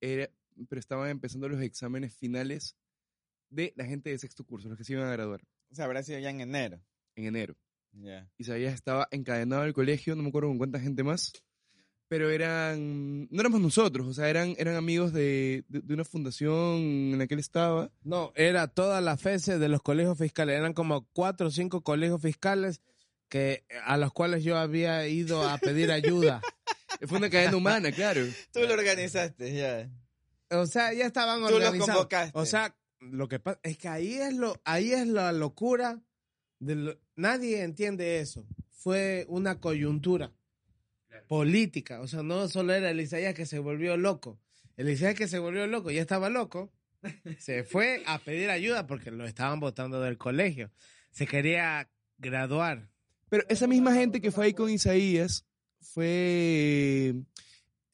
era, 0.00 0.30
pero 0.68 0.78
estaban 0.78 1.08
empezando 1.10 1.48
los 1.48 1.60
exámenes 1.62 2.14
finales 2.14 2.76
de 3.50 3.72
la 3.76 3.84
gente 3.84 4.10
de 4.10 4.18
sexto 4.18 4.44
curso, 4.44 4.68
los 4.68 4.76
que 4.78 4.84
se 4.84 4.92
iban 4.92 5.06
a 5.08 5.12
graduar 5.12 5.40
O 5.70 5.74
sea, 5.74 5.86
habrá 5.86 6.02
sido 6.02 6.18
ya 6.18 6.30
en 6.30 6.40
enero. 6.40 6.80
en 7.16 7.24
enero. 7.26 7.56
Ya. 7.92 8.30
Isaías 8.38 8.72
estaba 8.74 9.08
encadenado 9.10 9.62
al 9.62 9.72
colegio, 9.72 10.14
no 10.14 10.22
me 10.22 10.28
acuerdo 10.28 10.48
con 10.48 10.58
cuánta 10.58 10.78
gente 10.78 11.02
más, 11.02 11.32
pero 12.10 12.28
eran, 12.28 13.28
no 13.30 13.40
éramos 13.40 13.60
nosotros, 13.60 14.08
o 14.08 14.12
sea, 14.12 14.28
eran, 14.28 14.56
eran 14.58 14.74
amigos 14.74 15.12
de, 15.12 15.62
de, 15.68 15.78
de 15.80 15.94
una 15.94 16.04
fundación 16.04 16.50
en 17.12 17.18
la 17.18 17.28
que 17.28 17.34
él 17.34 17.40
estaba. 17.40 17.92
No, 18.02 18.32
era 18.34 18.66
toda 18.66 19.00
la 19.00 19.16
FESE 19.16 19.60
de 19.60 19.68
los 19.68 19.80
colegios 19.80 20.18
fiscales. 20.18 20.58
Eran 20.58 20.72
como 20.74 21.06
cuatro 21.12 21.46
o 21.46 21.50
cinco 21.52 21.82
colegios 21.84 22.20
fiscales 22.20 22.80
que 23.28 23.62
a 23.84 23.96
los 23.96 24.12
cuales 24.12 24.42
yo 24.42 24.58
había 24.58 25.06
ido 25.06 25.48
a 25.48 25.58
pedir 25.58 25.92
ayuda. 25.92 26.40
Fue 27.06 27.18
una 27.18 27.30
cadena 27.30 27.56
humana, 27.56 27.92
claro. 27.92 28.22
Tú 28.52 28.58
lo 28.66 28.74
organizaste, 28.74 29.54
ya. 29.54 29.88
O 30.50 30.66
sea, 30.66 30.92
ya 30.92 31.06
estaban 31.06 31.36
Tú 31.38 31.44
los 31.44 31.52
organizados. 31.64 31.94
convocaste. 31.94 32.36
O 32.36 32.44
sea, 32.44 32.74
lo 32.98 33.28
que 33.28 33.38
pasa 33.38 33.60
es 33.62 33.78
que 33.78 33.86
ahí 33.86 34.14
es 34.14 34.34
lo, 34.34 34.60
ahí 34.64 34.90
es 34.92 35.06
la 35.06 35.30
locura. 35.30 36.00
De 36.58 36.74
lo- 36.74 36.98
nadie 37.14 37.62
entiende 37.62 38.18
eso. 38.18 38.44
Fue 38.72 39.26
una 39.28 39.60
coyuntura 39.60 40.32
política. 41.30 42.00
O 42.00 42.08
sea, 42.08 42.24
no 42.24 42.48
solo 42.48 42.74
era 42.74 42.90
el 42.90 43.00
Isaías 43.00 43.34
que 43.34 43.46
se 43.46 43.60
volvió 43.60 43.96
loco. 43.96 44.40
El 44.76 44.88
Isaías 44.88 45.14
que 45.14 45.28
se 45.28 45.38
volvió 45.38 45.64
loco 45.68 45.92
ya 45.92 46.00
estaba 46.00 46.28
loco. 46.28 46.72
Se 47.38 47.62
fue 47.64 48.02
a 48.06 48.18
pedir 48.18 48.50
ayuda 48.50 48.88
porque 48.88 49.12
lo 49.12 49.24
estaban 49.24 49.60
votando 49.60 50.00
del 50.00 50.18
colegio. 50.18 50.72
Se 51.12 51.28
quería 51.28 51.88
graduar. 52.18 52.90
Pero 53.28 53.44
esa 53.48 53.68
misma 53.68 53.94
gente 53.94 54.20
que 54.20 54.32
fue 54.32 54.46
ahí 54.46 54.54
con 54.54 54.70
Isaías 54.70 55.46
fue. 55.80 57.14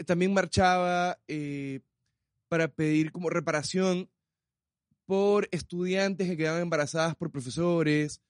También 0.07 0.33
marchaba 0.33 1.19
eh, 1.29 1.81
para 2.49 2.69
pedir 2.69 3.13
como 3.13 3.29
reparación 3.29 4.09
por 5.05 5.47
estudiantes 5.51 6.27
que 6.27 6.39
quedaban 6.39 6.63
embarazadas 6.63 7.15
por 7.17 7.31
profesores. 7.31 8.23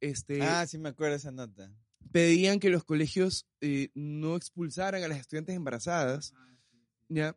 Este, 0.00 0.40
Ah, 0.40 0.64
sí 0.68 0.78
me 0.78 0.90
acuerdo 0.90 1.16
esa 1.16 1.32
nota. 1.32 1.68
Pedían 2.12 2.60
que 2.60 2.70
los 2.70 2.84
colegios 2.84 3.46
eh, 3.60 3.88
no 3.94 4.36
expulsaran 4.36 5.02
a 5.02 5.08
las 5.08 5.18
estudiantes 5.18 5.56
embarazadas. 5.56 6.34
¿Ya? 7.08 7.36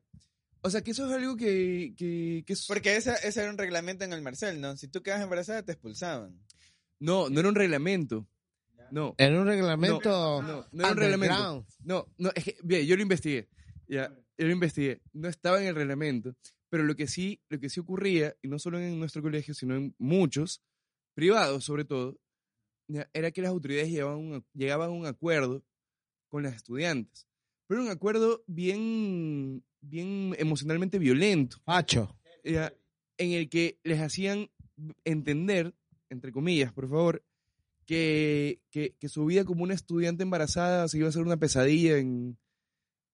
O 0.62 0.70
sea, 0.70 0.82
que 0.82 0.92
eso 0.92 1.06
es 1.08 1.12
algo 1.14 1.36
que, 1.38 1.94
que, 1.98 2.44
que 2.46 2.54
es... 2.54 2.66
Porque 2.66 2.96
esa- 2.96 3.16
ese 3.16 3.42
era 3.42 3.52
un 3.52 3.58
reglamento 3.58 4.04
en 4.04 4.14
el 4.14 4.22
Marcel, 4.22 4.60
¿no? 4.62 4.76
Si 4.78 4.88
tú 4.88 5.04
quedas 5.04 5.22
embarazada, 5.22 5.64
te 5.64 5.74
expulsaban. 5.74 6.40
No, 7.00 7.30
no 7.30 7.40
era 7.40 7.50
un 7.50 7.56
reglamento. 7.56 8.28
No. 8.92 9.16
Era 9.18 9.40
un 9.40 9.48
reglamento. 9.48 10.42
No, 10.42 10.68
no 10.72 10.84
era 10.84 10.92
un 10.92 10.98
reglamento. 10.98 11.66
No, 11.84 12.08
no, 12.18 12.32
es 12.36 12.44
que, 12.44 12.58
bien, 12.64 12.86
yo 12.86 12.96
lo 12.96 13.02
investigué. 13.02 13.48
Ya, 13.88 14.10
yo 14.38 14.48
lo 14.48 14.54
investigué. 14.54 15.02
No 15.14 15.28
estaba 15.28 15.62
en 15.62 15.68
el 15.68 15.76
reglamento. 15.76 16.36
Pero 16.70 16.84
lo 16.84 16.96
que 16.96 17.08
sí, 17.08 17.42
lo 17.50 17.60
que 17.60 17.70
sí 17.70 17.80
ocurría, 17.80 18.36
y 18.42 18.48
no 18.48 18.58
solo 18.58 18.80
en 18.80 19.00
nuestro 19.00 19.22
colegio, 19.22 19.54
sino 19.54 19.76
en 19.76 19.94
muchos, 19.98 20.62
privados 21.14 21.64
sobre 21.64 21.86
todo, 21.86 22.18
era 23.14 23.32
que 23.32 23.42
las 23.42 23.52
autoridades 23.52 23.90
llegaban 23.90 24.14
a 24.14 24.18
un, 24.18 24.46
llegaban 24.54 24.90
a 24.90 24.94
un 24.94 25.06
acuerdo 25.06 25.64
con 26.30 26.44
las 26.44 26.56
estudiantes. 26.56 27.28
Pero 27.68 27.82
un 27.82 27.90
acuerdo 27.90 28.44
bien, 28.48 29.64
bien 29.82 30.36
emocionalmente 30.38 31.00
violento, 31.00 31.58
Facho. 31.66 32.16
ya, 32.44 32.74
en 33.18 33.32
el 33.32 33.50
que 33.50 33.80
les 33.84 34.00
hacían 34.02 34.50
entender, 35.04 35.74
entre 36.10 36.32
comillas, 36.32 36.72
por 36.74 36.88
favor, 36.88 37.26
que, 37.86 38.62
que, 38.72 38.96
que 39.00 39.10
su 39.10 39.26
vida 39.26 39.46
como 39.46 39.64
una 39.64 39.74
estudiante 39.74 40.24
embarazada 40.24 40.88
se 40.88 40.98
iba 40.98 41.08
a 41.08 41.10
hacer 41.10 41.22
una 41.24 41.38
pesadilla 41.38 41.98
en, 41.98 42.38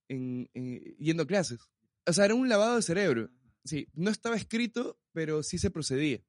en, 0.10 0.50
en- 0.54 0.96
yendo 0.98 1.24
a 1.24 1.28
clases. 1.28 1.60
O 2.06 2.14
sea, 2.14 2.26
era 2.26 2.36
un 2.36 2.50
lavado 2.50 2.76
de 2.78 2.82
cerebro. 2.82 3.30
Sí, 3.64 3.88
no 3.94 4.10
estaba 4.10 4.36
escrito, 4.36 5.00
pero 5.14 5.44
sí 5.44 5.58
se 5.60 5.70
procedía. 5.72 6.20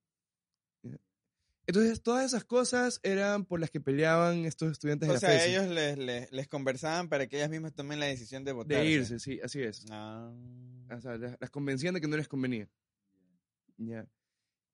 Entonces, 1.67 2.03
todas 2.03 2.25
esas 2.27 2.45
cosas 2.45 2.99
eran 3.03 3.45
por 3.45 3.61
las 3.61 3.71
que 3.71 3.81
peleaban 3.81 4.45
estos 4.45 4.73
estudiantes 4.73 5.09
de 5.09 5.13
O 5.13 5.15
la 5.15 5.21
sea, 5.21 5.31
FESI. 5.31 5.51
ellos 5.51 5.69
les, 5.69 5.97
les, 5.97 6.33
les 6.33 6.49
conversaban 6.49 7.09
para 7.09 7.27
que 7.29 7.37
ellas 7.37 7.51
mismas 7.51 7.73
tomen 7.73 8.01
la 8.01 8.07
decisión 8.07 8.45
de 8.45 8.53
votar. 8.53 8.79
de 8.79 8.91
irse, 8.91 9.19
sí, 9.21 9.39
así 9.43 9.63
es. 9.63 9.85
Ah. 9.91 10.33
O 10.91 11.01
sea, 11.01 11.17
las, 11.17 11.37
las 11.41 11.51
convencían 11.51 11.95
de 11.95 12.01
que 12.01 12.09
no 12.09 12.17
les 12.17 12.29
convenía. 12.29 12.69
Ya. 13.77 14.07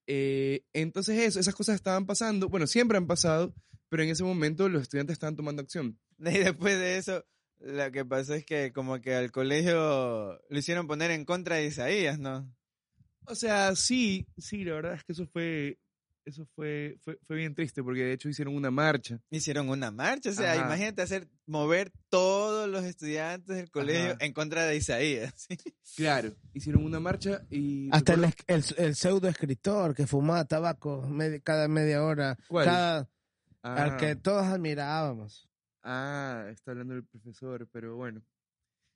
Eh, 0.07 0.65
entonces 0.73 1.19
eso, 1.19 1.39
esas 1.39 1.55
cosas 1.55 1.75
estaban 1.75 2.07
pasando, 2.07 2.49
bueno, 2.49 2.67
siempre 2.67 2.97
han 2.97 3.07
pasado, 3.07 3.55
pero 3.91 4.03
en 4.03 4.09
ese 4.09 4.25
momento 4.25 4.69
los 4.71 4.83
estudiantes 4.83 5.13
estaban 5.13 5.37
tomando 5.37 5.63
acción. 5.63 5.99
Y 6.19 6.39
después 6.39 6.79
de 6.79 6.97
eso, 6.97 7.25
lo 7.61 7.93
que 7.93 8.05
pasó 8.05 8.35
es 8.35 8.45
que 8.45 8.73
como 8.73 9.01
que 9.01 9.15
al 9.15 9.31
colegio 9.31 10.41
lo 10.49 10.59
hicieron 10.59 10.87
poner 10.87 11.11
en 11.11 11.25
contra 11.27 11.57
de 11.57 11.67
Isaías, 11.67 12.19
¿no? 12.19 12.51
O 13.27 13.35
sea, 13.35 13.77
sí, 13.77 14.27
sí, 14.39 14.65
la 14.65 14.75
verdad 14.75 14.95
es 14.95 15.05
que 15.05 15.13
eso 15.13 15.27
fue, 15.27 15.79
eso 16.29 16.47
fue, 16.55 16.97
fue, 17.01 17.19
fue 17.27 17.37
bien 17.37 17.55
triste, 17.55 17.83
porque 17.83 18.05
de 18.05 18.13
hecho 18.13 18.29
hicieron 18.29 18.55
una 18.55 18.71
marcha. 18.71 19.21
Hicieron 19.31 19.69
una 19.69 19.91
marcha, 19.91 20.31
o 20.31 20.33
sea, 20.33 20.53
Ajá. 20.53 20.67
imagínate 20.67 21.03
hacer 21.03 21.29
mover 21.47 21.91
todos 22.09 22.69
los 22.69 22.85
estudiantes 22.85 23.57
del 23.57 23.71
colegio 23.71 24.13
Ajá. 24.13 24.25
en 24.25 24.33
contra 24.33 24.65
de 24.65 24.77
Isaías. 24.77 25.35
¿sí? 25.49 25.57
Claro, 25.97 26.35
hicieron 26.55 26.85
una 26.85 27.01
marcha 27.01 27.43
y... 27.51 27.89
Hasta 27.93 28.15
el, 28.15 28.25
el, 28.47 28.65
el 28.77 28.95
pseudo 28.95 29.29
escritor 29.29 29.95
que 29.95 30.07
fumaba 30.07 30.45
tabaco 30.45 31.09
cada 31.43 31.69
media 31.69 32.05
hora. 32.05 32.39
¿Cuál? 32.49 32.65
Cada, 32.67 33.11
Ah, 33.61 33.83
Al 33.83 33.97
que 33.97 34.15
todos 34.15 34.45
admirábamos. 34.45 35.49
ah, 35.83 36.47
está 36.51 36.71
hablando 36.71 36.95
el 36.95 37.05
profesor, 37.05 37.69
pero 37.73 37.97
bueno. 37.97 38.23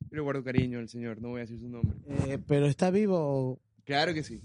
Yo 0.02 0.16
le 0.16 0.20
guardo 0.20 0.44
cariño 0.44 0.78
al 0.78 0.88
señor, 0.88 1.20
no 1.20 1.30
voy 1.30 1.38
a 1.38 1.42
decir 1.42 1.58
su 1.58 1.68
nombre. 1.68 1.98
Eh, 2.28 2.38
pero 2.46 2.66
está 2.66 2.90
vivo. 2.90 3.60
Claro 3.84 4.14
que 4.14 4.22
sí. 4.22 4.40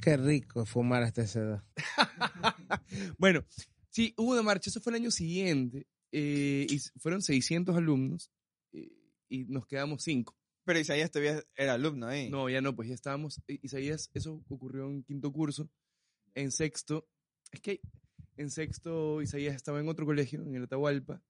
Qué 0.00 0.16
rico 0.16 0.64
fumar 0.66 1.02
hasta 1.02 1.22
esa 1.22 1.40
edad. 1.40 1.64
Bueno, 3.18 3.44
sí, 3.90 4.14
hubo 4.16 4.32
una 4.32 4.42
marcha, 4.42 4.70
eso 4.70 4.80
fue 4.80 4.92
el 4.92 4.96
año 5.02 5.10
siguiente, 5.10 5.86
eh, 6.12 6.66
y 6.68 6.78
fueron 6.98 7.22
600 7.22 7.76
alumnos 7.76 8.30
eh, 8.72 8.90
y 9.28 9.44
nos 9.44 9.66
quedamos 9.66 10.02
5. 10.02 10.36
Pero 10.64 10.78
Isaías 10.78 11.10
todavía 11.10 11.42
era 11.56 11.74
alumno 11.74 12.06
ahí. 12.06 12.30
No, 12.30 12.48
ya 12.48 12.60
no, 12.60 12.74
pues 12.74 12.88
ya 12.88 12.94
estábamos, 12.94 13.40
I- 13.46 13.60
Isaías, 13.62 14.10
eso 14.14 14.42
ocurrió 14.48 14.88
en 14.88 15.02
quinto 15.04 15.32
curso, 15.32 15.70
en 16.34 16.50
sexto, 16.50 17.08
es 17.52 17.60
que 17.60 17.80
en 18.36 18.50
sexto 18.50 19.22
Isaías 19.22 19.54
estaba 19.54 19.80
en 19.80 19.88
otro 19.88 20.06
colegio, 20.06 20.42
en 20.42 20.54
el 20.56 20.64
Atahualpa, 20.64 21.22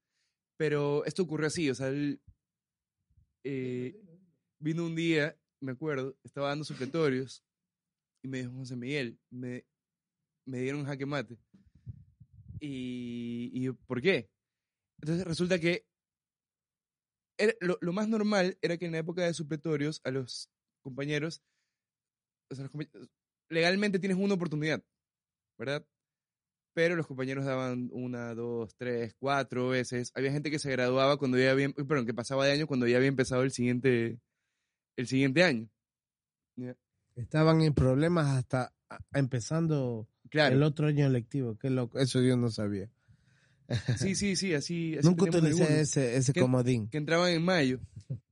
pero 0.56 1.04
esto 1.04 1.22
ocurrió 1.22 1.46
así, 1.48 1.68
o 1.70 1.74
sea, 1.74 1.88
él 1.88 2.20
eh, 3.44 4.00
vino 4.58 4.84
un 4.86 4.94
día, 4.94 5.36
me 5.60 5.72
acuerdo, 5.72 6.16
estaba 6.24 6.48
dando 6.48 6.64
supletorios 6.64 7.42
y 8.22 8.28
me 8.28 8.38
dijo, 8.38 8.52
José 8.52 8.76
Miguel, 8.76 9.18
me, 9.30 9.64
me 10.46 10.60
dieron 10.60 10.84
jaque 10.84 11.06
mate. 11.06 11.38
Y, 12.60 13.50
y 13.54 13.62
yo, 13.62 13.74
¿por 13.86 14.02
qué? 14.02 14.30
Entonces 15.00 15.26
resulta 15.26 15.58
que 15.58 15.86
era- 17.38 17.54
lo, 17.60 17.78
lo 17.80 17.92
más 17.92 18.08
normal 18.08 18.58
era 18.62 18.76
que 18.76 18.86
en 18.86 18.92
la 18.92 18.98
época 18.98 19.22
de 19.24 19.34
supletorios 19.34 20.00
a 20.04 20.10
los 20.10 20.50
compañeros, 20.82 21.42
o 22.50 22.54
sea, 22.54 22.64
los 22.64 22.72
compañ- 22.72 23.08
legalmente 23.48 23.98
tienes 23.98 24.18
una 24.18 24.34
oportunidad, 24.34 24.82
¿verdad? 25.58 25.86
Pero 26.74 26.96
los 26.96 27.06
compañeros 27.06 27.44
daban 27.44 27.90
una, 27.92 28.34
dos, 28.34 28.74
tres, 28.76 29.14
cuatro 29.18 29.68
veces. 29.70 30.12
Había 30.14 30.32
gente 30.32 30.50
que 30.50 30.58
se 30.58 30.70
graduaba 30.70 31.16
cuando 31.18 31.38
ya 31.38 31.50
había, 31.52 31.70
perdón, 31.70 32.06
que 32.06 32.14
pasaba 32.14 32.46
de 32.46 32.52
año 32.52 32.66
cuando 32.66 32.86
ya 32.86 32.96
había 32.98 33.08
empezado 33.08 33.42
el 33.42 33.50
siguiente, 33.52 34.20
el 34.96 35.06
siguiente 35.06 35.42
año. 35.44 35.68
Ya. 36.56 36.76
Estaban 37.22 37.60
en 37.62 37.74
problemas 37.74 38.26
hasta 38.28 38.72
empezando 39.14 40.08
Claro. 40.30 40.54
el 40.56 40.62
otro 40.62 40.86
año 40.86 41.08
lectivo. 41.08 41.56
Qué 41.58 41.70
loco. 41.70 41.98
Eso 41.98 42.20
yo 42.22 42.36
no 42.36 42.50
sabía. 42.50 42.88
Sí, 43.98 44.14
sí, 44.14 44.34
sí, 44.36 44.54
así. 44.54 44.96
así 44.96 45.06
Nunca 45.06 45.24
utilicé 45.24 45.62
algunos. 45.62 45.70
ese, 45.70 46.16
ese 46.16 46.32
comodín. 46.34 46.88
que 46.88 46.98
entraban 46.98 47.30
en 47.32 47.42
mayo. 47.42 47.80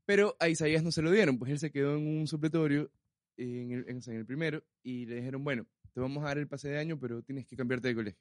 Pero 0.04 0.36
a 0.40 0.48
Isaías 0.48 0.82
no 0.82 0.90
se 0.90 1.02
lo 1.02 1.10
dieron, 1.10 1.38
pues 1.38 1.52
él 1.52 1.58
se 1.58 1.70
quedó 1.70 1.96
en 1.96 2.06
un 2.06 2.26
supletorio 2.26 2.90
en 3.36 3.70
el, 3.72 3.84
en 3.88 4.00
el 4.16 4.26
primero 4.26 4.64
y 4.82 5.06
le 5.06 5.16
dijeron, 5.16 5.44
bueno, 5.44 5.66
te 5.92 6.00
vamos 6.00 6.24
a 6.24 6.28
dar 6.28 6.38
el 6.38 6.48
pase 6.48 6.68
de 6.70 6.78
año, 6.78 6.98
pero 6.98 7.22
tienes 7.22 7.46
que 7.46 7.56
cambiarte 7.56 7.88
de 7.88 7.94
colegio. 7.94 8.20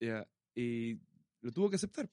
Ya, 0.00 0.26
y 0.54 0.98
lo 1.40 1.52
tuvo 1.52 1.70
que 1.70 1.76
aceptar. 1.76 2.10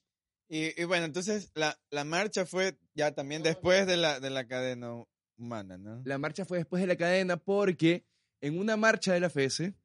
Y, 0.49 0.79
y 0.79 0.85
bueno, 0.85 1.05
entonces 1.05 1.51
la, 1.55 1.77
la 1.89 2.03
marcha 2.05 2.45
fue 2.45 2.77
ya 2.93 3.11
también 3.13 3.43
después 3.43 3.85
de 3.87 3.97
la, 3.97 4.19
de 4.19 4.29
la 4.29 4.47
cadena 4.47 5.03
La 6.03 6.17
marcha 6.17 6.45
fue 6.45 6.57
después 6.57 6.81
de 6.81 6.87
la 6.87 6.95
cadena 6.95 7.37
porque 7.37 8.05
en 8.41 8.57
una 8.57 8.75
marcha 8.75 9.13
de 9.13 9.19
la 9.19 9.29
FESE 9.29 9.75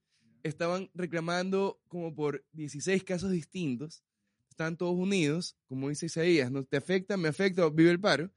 estaban 0.42 0.90
reclamando 0.94 1.80
como 1.88 2.14
por 2.14 2.44
16 2.52 3.04
casos 3.04 3.30
distintos. 3.30 4.02
Estaban 4.48 4.76
todos 4.76 4.94
unidos, 4.94 5.56
como 5.66 5.88
dice 5.88 6.06
Isaías, 6.06 6.50
¿no? 6.50 6.64
Te 6.64 6.76
afecta, 6.76 7.16
me 7.16 7.28
afecta, 7.28 7.68
vive 7.70 7.90
el 7.90 8.00
paro. 8.00 8.30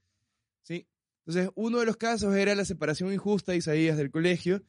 ¿Sí? 0.61 0.87
Entonces, 1.25 1.51
uno 1.55 1.79
de 1.79 1.85
los 1.85 1.97
casos 1.97 2.35
era 2.35 2.55
la 2.55 2.65
separación 2.65 3.11
injusta 3.13 3.51
de 3.51 3.59
Isaías 3.59 3.97
del 3.97 4.11
colegio 4.11 4.63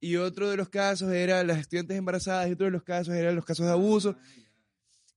y 0.00 0.16
otro 0.16 0.50
de 0.50 0.56
los 0.56 0.68
casos 0.68 1.12
era 1.12 1.42
las 1.44 1.58
estudiantes 1.58 1.96
embarazadas 1.96 2.48
y 2.48 2.52
otro 2.52 2.66
de 2.66 2.72
los 2.72 2.82
casos 2.82 3.14
eran 3.14 3.34
los 3.34 3.44
casos 3.44 3.66
de 3.66 3.72
abuso. 3.72 4.16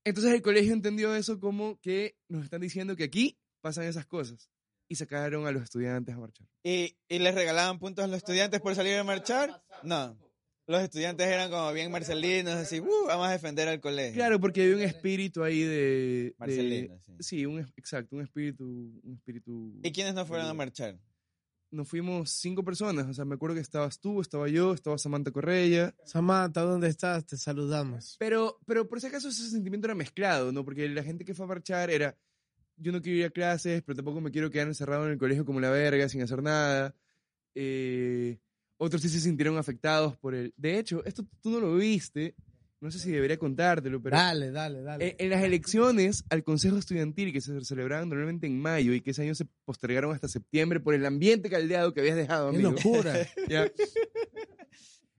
Entonces 0.04 0.34
el 0.34 0.42
colegio 0.42 0.74
entendió 0.74 1.16
eso 1.16 1.40
como 1.40 1.80
que 1.82 2.16
nos 2.28 2.44
están 2.44 2.62
diciendo 2.62 2.96
que 2.96 3.04
aquí 3.04 3.38
pasan 3.62 3.86
esas 3.86 4.06
cosas 4.06 4.50
y 4.88 4.96
sacaron 4.96 5.48
a 5.48 5.52
los 5.52 5.64
estudiantes 5.64 6.16
a 6.16 6.20
marchar. 6.20 6.48
¿Y, 6.64 6.96
¿Y 7.10 7.20
les 7.20 7.34
regalaban 7.36 7.80
puntos 7.80 8.04
a 8.06 8.08
los 8.08 8.18
estudiantes 8.18 8.62
por 8.62 8.76
salir 8.76 8.96
a 8.98 9.04
marchar? 9.04 9.64
No. 9.84 10.18
Los 10.68 10.82
estudiantes 10.82 11.28
eran 11.28 11.52
como 11.52 11.72
bien 11.74 11.92
marcelinos, 11.92 12.56
así, 12.56 12.80
"Uh, 12.80 13.06
vamos 13.08 13.28
a 13.28 13.32
defender 13.32 13.68
al 13.68 13.80
colegio. 13.80 14.16
Claro, 14.16 14.40
porque 14.40 14.64
había 14.64 14.76
un 14.76 14.82
espíritu 14.82 15.44
ahí 15.44 15.62
de... 15.62 15.68
de- 15.70 16.36
Marcelino, 16.40 17.00
sí. 17.06 17.14
sí, 17.20 17.46
un, 17.46 17.60
exacto, 17.78 18.16
un 18.16 18.24
espíritu... 18.24 18.64
Un 19.04 19.14
espíritu 19.14 19.80
¿Y 19.84 19.92
quiénes 19.92 20.16
no 20.16 20.26
fueron 20.26 20.48
a 20.48 20.54
marchar? 20.56 20.98
Nos 21.72 21.88
fuimos 21.88 22.30
cinco 22.32 22.64
personas, 22.64 23.06
o 23.08 23.14
sea, 23.14 23.26
me 23.26 23.36
acuerdo 23.36 23.56
que 23.56 23.62
estabas 23.62 24.00
tú, 24.00 24.22
estaba 24.22 24.48
yo, 24.48 24.74
estaba 24.74 24.98
Samantha 24.98 25.30
Correia, 25.32 25.94
Samantha, 26.06 26.62
¿dónde 26.62 26.88
estás? 26.88 27.26
Te 27.26 27.38
saludamos. 27.38 28.16
pero, 28.18 28.58
pero 28.66 28.88
por 28.88 29.02
si 29.02 29.08
acaso 29.08 29.28
ese 29.30 29.50
sentimiento 29.50 29.86
era 29.88 29.94
mezclado, 29.96 30.52
¿no? 30.52 30.64
Porque 30.64 30.88
la 30.90 31.04
gente 31.04 31.26
que 31.26 31.34
fue 31.36 31.46
a 31.46 31.50
marchar 31.50 31.90
era, 31.90 32.18
yo 32.78 32.92
no 32.92 33.02
quiero 33.02 33.20
ir 33.20 33.26
a 33.26 33.30
clases, 33.30 33.82
pero 33.84 33.96
tampoco 33.96 34.22
me 34.22 34.32
quiero 34.32 34.50
quedar 34.50 34.68
encerrado 34.68 35.06
en 35.06 35.12
el 35.14 35.18
colegio 35.18 35.46
como 35.46 35.60
la 35.60 35.70
verga, 35.70 36.08
sin 36.10 36.22
hacer 36.22 36.42
nada. 36.44 36.96
Eh, 37.56 38.38
otros 38.78 39.02
sí 39.02 39.10
se 39.10 39.20
sintieron 39.20 39.58
afectados 39.58 40.18
por 40.18 40.36
el... 40.36 40.54
De 40.58 40.78
hecho, 40.80 41.04
esto 41.06 41.26
tú 41.42 41.50
no 41.52 41.60
lo 41.62 41.76
viste, 41.76 42.36
no 42.82 42.92
sé 42.92 43.00
si 43.00 43.10
debería 43.12 43.38
contártelo, 43.40 44.02
pero... 44.02 44.18
Dale, 44.18 44.52
dale, 44.52 44.82
dale. 44.82 45.08
Eh, 45.08 45.16
En 45.20 45.30
las 45.30 45.42
elecciones 45.44 46.26
al 46.30 46.44
Consejo 46.44 46.78
Estudiantil, 46.78 47.32
que 47.32 47.40
se 47.40 47.64
celebraban 47.64 48.10
normalmente 48.10 48.46
en 48.48 48.60
mayo 48.60 48.94
y 48.94 49.00
que 49.02 49.12
ese 49.12 49.22
año 49.24 49.34
se 49.34 49.46
postergaron 49.64 50.14
hasta 50.14 50.28
septiembre 50.28 50.82
por 50.82 50.94
el 50.94 51.06
ambiente 51.06 51.50
caldeado 51.50 51.94
que 51.94 52.02
habías 52.02 52.18
dejado, 52.18 52.52
Qué 52.52 52.58
amigo. 52.58 52.72
locura. 52.72 53.16
Ya. 53.48 53.72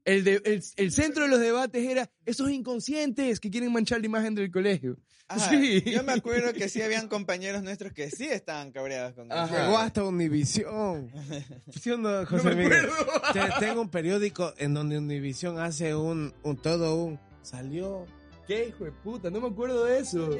El, 0.07 0.25
de- 0.25 0.41
el, 0.45 0.63
el 0.77 0.93
centro 0.93 1.25
de 1.25 1.29
los 1.29 1.41
debates 1.41 1.85
era 1.87 2.09
esos 2.25 2.51
inconscientes 2.51 3.39
que 3.41 3.51
quieren 3.51 3.71
manchar 3.73 4.01
la 4.01 4.07
imagen 4.07 4.35
del 4.35 4.51
colegio. 4.51 4.97
Ajá, 5.29 5.51
Sí. 5.51 5.83
Yo 5.85 6.05
me 6.05 6.13
acuerdo 6.13 6.53
que 6.53 6.69
sí 6.69 6.81
habían 6.81 7.09
compañeros 7.09 7.63
nuestros 7.65 7.93
que 7.93 8.09
sí 8.11 8.27
estaban 8.27 8.71
cabreados 8.71 9.15
con 9.15 9.31
eso. 9.31 9.47
Llegó 9.51 9.77
hasta 9.79 10.05
Univisión. 10.05 11.11
¿Sí 11.83 11.91
o 11.91 11.99
no, 11.99 12.25
José 12.25 12.51
me 12.51 12.55
Miguel? 12.55 12.87
acuerdo. 12.87 13.23
Te- 13.33 13.67
Tengo 13.67 13.81
un 13.81 13.91
periódico 13.91 14.55
en 14.59 14.73
donde 14.75 14.97
Univisión 14.99 15.59
hace 15.59 15.95
un, 15.97 16.33
un 16.45 16.57
todo 16.57 16.95
un... 17.05 17.19
Salió. 17.43 18.07
¿Qué 18.47 18.69
hijo 18.69 18.85
de 18.85 18.93
puta? 18.93 19.29
No 19.31 19.41
me 19.41 19.49
acuerdo 19.49 19.85
de 19.85 19.99
eso. 19.99 20.31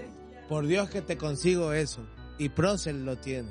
Por 0.49 0.67
Dios 0.69 0.89
que 0.91 1.03
te 1.03 1.17
consigo 1.17 1.73
eso. 1.73 2.07
Y 2.39 2.51
Procel 2.51 3.05
lo 3.05 3.17
tiene. 3.19 3.51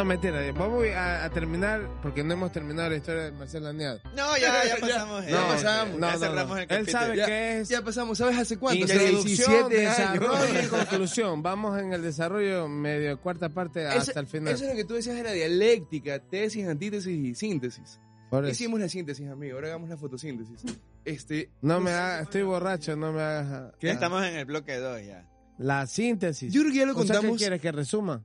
No, 0.00 0.04
mentira. 0.06 0.40
Vamos 0.52 0.86
a, 0.94 1.24
a 1.26 1.30
terminar, 1.30 1.86
porque 2.02 2.24
no 2.24 2.32
hemos 2.32 2.50
terminado 2.52 2.88
la 2.88 2.96
historia 2.96 3.24
de 3.24 3.32
Marcelo 3.32 3.68
Añado. 3.68 4.00
No, 4.16 4.34
ya, 4.38 4.64
ya 4.64 4.64
Ya, 4.76 4.80
pasamos. 4.80 5.26
ya 5.26 5.30
eh, 5.30 5.34
pasamos. 5.50 5.94
Ya 5.94 5.98
No, 6.00 6.12
no, 6.12 6.18
cerramos 6.18 6.48
no. 6.48 6.56
el 6.56 6.62
Él 6.62 6.68
capítulo. 6.68 6.92
sabe 6.98 7.16
Ya, 7.18 7.26
que 7.26 7.60
es 7.60 7.68
ya 7.68 7.82
pasamos, 7.82 8.16
¿sabes 8.18 8.38
hace 8.38 8.56
cuánto? 8.58 8.84
Hace 8.86 8.94
introducción, 8.94 9.68
17 9.68 9.76
desarrollo 9.76 10.54
y 10.54 10.56
años. 10.56 10.68
conclusión. 10.70 11.42
Vamos 11.42 11.78
en 11.78 11.92
el 11.92 12.00
desarrollo 12.02 12.66
medio 12.66 13.20
cuarta 13.20 13.50
parte 13.50 13.86
Eso- 13.86 13.98
hasta 13.98 14.20
el 14.20 14.26
final. 14.26 14.54
Eso 14.54 14.64
es 14.64 14.70
lo 14.70 14.76
que 14.76 14.84
tú 14.86 14.94
decías 14.94 15.16
de 15.16 15.22
la 15.22 15.32
dialéctica, 15.32 16.18
tesis, 16.18 16.66
antítesis 16.66 17.06
y 17.14 17.34
síntesis. 17.34 18.00
Por 18.30 18.44
eso. 18.44 18.52
Hicimos 18.52 18.80
la 18.80 18.88
síntesis, 18.88 19.28
amigo. 19.28 19.56
Ahora 19.56 19.68
hagamos 19.68 19.90
la 19.90 19.98
fotosíntesis. 19.98 20.62
Este, 21.04 21.50
No 21.60 21.78
me 21.80 21.90
hagas, 21.90 22.22
estoy 22.22 22.42
borracho, 22.42 22.96
no 22.96 23.12
me 23.12 23.20
hagas. 23.20 23.74
Ya 23.82 23.92
estamos 23.92 24.24
en 24.24 24.34
el 24.36 24.46
bloque 24.46 24.78
2 24.78 25.04
ya. 25.04 25.26
La 25.58 25.86
síntesis. 25.86 26.50
yo 26.50 26.62
creo 26.62 26.72
que 26.72 26.78
ya 26.78 26.86
lo 26.86 26.94
sea, 26.94 27.02
¿qué 27.02 27.08
contamos. 27.12 27.36
quieres 27.38 27.60
que 27.60 27.70
resuma? 27.70 28.24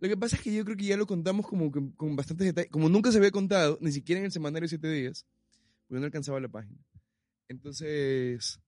Lo 0.00 0.08
que 0.08 0.16
pasa 0.16 0.36
es 0.36 0.42
que 0.42 0.54
yo 0.54 0.64
creo 0.64 0.76
que 0.76 0.84
ya 0.84 0.96
lo 0.96 1.06
contamos 1.06 1.46
como 1.46 1.72
que- 1.72 1.90
con 1.96 2.14
bastantes 2.16 2.46
detalles. 2.46 2.70
Como 2.70 2.88
nunca 2.88 3.10
se 3.10 3.18
había 3.18 3.30
contado, 3.30 3.78
ni 3.80 3.90
siquiera 3.92 4.20
en 4.20 4.26
el 4.26 4.32
semanario 4.32 4.68
siete 4.68 4.90
días, 4.90 5.26
porque 5.88 6.00
no 6.00 6.06
alcanzaba 6.06 6.40
la 6.40 6.48
página. 6.48 6.76
Entonces, 7.48 8.60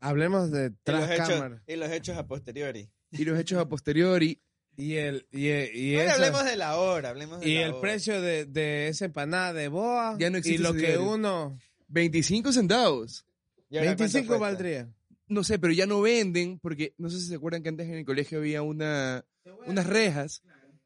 Hablemos 0.00 0.50
de 0.50 0.66
Y 0.66 0.70
tras 0.82 1.10
hechos, 1.10 1.28
cámara. 1.30 1.62
y 1.66 1.76
los 1.76 1.90
hechos 1.90 2.16
a 2.18 2.26
posteriori. 2.26 2.90
y 3.10 3.24
los 3.24 3.38
hechos 3.38 3.58
a 3.58 3.66
posteriori. 3.68 4.38
Y 4.76 4.94
el, 4.94 5.26
y, 5.30 5.48
y 5.48 5.94
Bueno, 5.94 6.12
hablemos 6.12 6.44
de 6.44 6.56
la 6.56 6.76
hora, 6.76 7.08
hablemos 7.10 7.40
de 7.40 7.48
y 7.48 7.54
la 7.54 7.62
el 7.66 7.70
hora. 7.72 7.80
precio 7.80 8.20
de, 8.20 8.44
de 8.44 8.88
esa 8.88 9.06
empanada 9.06 9.52
de 9.54 9.68
boa. 9.68 10.16
Ya 10.18 10.28
no 10.30 10.36
existe 10.38 10.60
Y 10.60 10.62
lo 10.62 10.72
que 10.74 10.78
diario. 10.80 11.10
uno. 11.10 11.58
25 11.88 12.52
centavos. 12.52 13.24
¿Y 13.70 13.76
ahora 13.78 13.90
cuánto 13.90 14.02
25 14.04 14.26
cuesta? 14.28 14.40
valdría. 14.46 14.88
No 15.28 15.42
sé, 15.44 15.58
pero 15.58 15.72
ya 15.72 15.86
no 15.86 16.00
venden, 16.02 16.58
porque 16.58 16.92
no 16.98 17.08
sé 17.08 17.20
si 17.20 17.28
se 17.28 17.36
acuerdan 17.36 17.62
que 17.62 17.70
antes 17.70 17.86
en 17.88 17.94
el 17.94 18.04
colegio 18.04 18.38
había 18.38 18.60
una, 18.62 19.24
unas 19.66 19.86
rejas. 19.86 20.42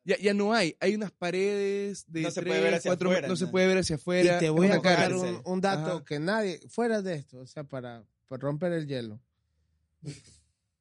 Ya, 0.09 0.17
ya 0.19 0.33
no 0.33 0.55
hay. 0.55 0.75
Hay 0.81 0.95
unas 0.95 1.11
paredes 1.13 2.05
de 2.09 2.23
No 2.23 2.31
se 2.31 2.41
tres, 2.41 2.51
puede 2.51 2.63
ver 2.63 2.75
hacia 2.75 2.93
afuera, 2.93 3.29
no 3.29 3.37
se 3.37 3.47
puede 3.47 3.67
ver 3.67 3.77
hacia 3.79 3.97
afuera. 3.97 4.37
y 4.37 4.41
te 4.41 4.49
voy 4.49 4.69
a 4.69 4.77
contar 4.79 5.13
un, 5.15 5.43
un 5.45 5.61
dato 5.61 5.97
Ajá. 5.97 6.05
que 6.05 6.19
nadie, 6.19 6.61
fuera 6.71 7.03
de 7.03 7.15
esto, 7.17 7.41
o 7.41 7.47
sea, 7.47 7.65
para, 7.65 8.05
para 8.27 8.41
romper 8.41 8.73
el 8.73 8.87
hielo. 8.87 9.21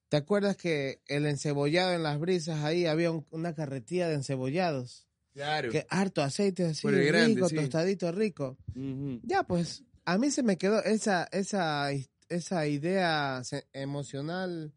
¿Te 0.10 0.16
acuerdas 0.16 0.56
que 0.56 1.02
el 1.08 1.26
encebollado 1.26 1.92
en 1.94 2.04
las 2.04 2.18
brisas 2.20 2.64
ahí 2.64 2.86
había 2.86 3.12
un- 3.12 3.26
una 3.32 3.54
carretilla 3.54 4.08
de 4.08 4.16
encebollados? 4.16 5.06
Claro. 5.34 5.70
Que 5.72 5.86
harto 5.90 6.22
aceite 6.24 6.64
así, 6.66 6.84
Por 6.84 6.94
el 6.94 7.06
grande, 7.08 7.36
rico, 7.36 7.50
sí. 7.50 7.56
tostadito, 7.58 8.12
rico. 8.14 8.58
Ujú. 8.76 9.20
Ya, 9.24 9.44
pues, 9.44 9.84
a 10.06 10.18
mí 10.18 10.32
se 10.32 10.42
me 10.42 10.58
quedó 10.58 10.82
esa, 10.84 11.28
esa, 11.34 11.90
esa 12.30 12.68
idea 12.68 13.42
emocional, 13.74 14.72